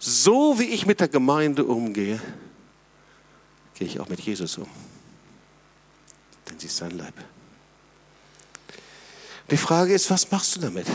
So 0.00 0.58
wie 0.58 0.64
ich 0.64 0.86
mit 0.86 1.00
der 1.00 1.08
Gemeinde 1.08 1.64
umgehe, 1.64 2.20
gehe 3.78 3.86
ich 3.86 4.00
auch 4.00 4.08
mit 4.08 4.20
Jesus 4.20 4.58
um. 4.58 4.66
Denn 6.48 6.58
sie 6.58 6.66
ist 6.66 6.76
sein 6.76 6.90
Leib. 6.90 7.14
Die 9.50 9.56
Frage 9.56 9.94
ist, 9.94 10.10
was 10.10 10.30
machst 10.30 10.56
du 10.56 10.60
damit? 10.60 10.86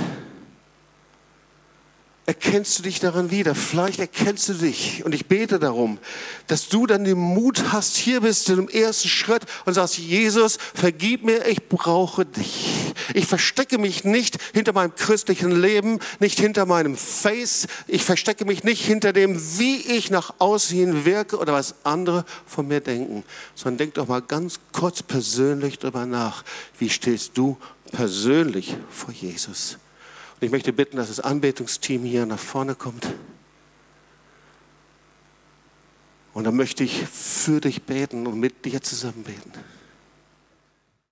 Erkennst 2.26 2.80
du 2.80 2.84
dich 2.84 3.00
daran 3.00 3.32
wieder. 3.32 3.54
Vielleicht 3.54 4.00
erkennst 4.00 4.48
du 4.48 4.54
dich. 4.54 5.04
Und 5.04 5.14
ich 5.14 5.28
bete 5.28 5.60
darum, 5.60 6.00
dass 6.48 6.70
du 6.70 6.88
dann 6.88 7.04
den 7.04 7.18
Mut 7.18 7.72
hast, 7.74 7.98
hier 7.98 8.22
bist 8.22 8.48
du 8.48 8.54
im 8.54 8.70
ersten 8.70 9.10
Schritt 9.10 9.44
und 9.66 9.74
sagst, 9.74 9.98
Jesus, 9.98 10.58
vergib 10.74 11.24
mir, 11.24 11.46
ich 11.48 11.68
brauche 11.68 12.26
dich. 12.26 12.94
Ich 13.14 13.26
verstecke 13.26 13.78
mich 13.78 14.06
nicht 14.06 14.38
hinter 14.54 14.72
meinem 14.72 14.96
christlichen 14.96 15.52
Leben, 15.52 16.00
nicht 16.20 16.40
hinter 16.40 16.66
meinem 16.66 16.96
Face. 16.96 17.68
Ich 17.88 18.04
verstecke 18.04 18.46
mich 18.46 18.64
nicht 18.64 18.86
hinter 18.86 19.12
dem, 19.12 19.40
wie 19.58 19.78
ich 19.78 20.10
nach 20.10 20.36
außen 20.40 21.06
wirke 21.06 21.38
oder 21.38 21.52
was 21.52 21.76
andere 21.84 22.24
von 22.46 22.68
mir 22.68 22.80
denken. 22.80 23.24
Sondern 23.56 23.80
denk 23.80 23.96
doch 23.96 24.08
mal 24.08 24.22
ganz 24.22 24.60
kurz 24.72 25.04
persönlich 25.04 25.80
darüber 25.80 26.06
nach. 26.06 26.44
Wie 26.80 26.90
stehst 26.90 27.38
du 27.38 27.58
persönlich 27.92 28.78
vor 28.90 29.14
Jesus? 29.14 29.78
Ich 30.44 30.52
möchte 30.52 30.74
bitten, 30.74 30.98
dass 30.98 31.08
das 31.08 31.20
Anbetungsteam 31.20 32.04
hier 32.04 32.26
nach 32.26 32.40
vorne 32.40 32.76
kommt. 32.76 33.08
Und 36.34 36.46
dann 36.46 36.56
möchte 36.56 36.84
ich 36.84 37.06
für 37.08 37.62
dich 37.62 37.84
beten 37.84 38.26
und 38.26 38.40
mit 38.40 38.66
dir 38.66 38.82
zusammen 38.82 39.24
beten. 39.24 39.52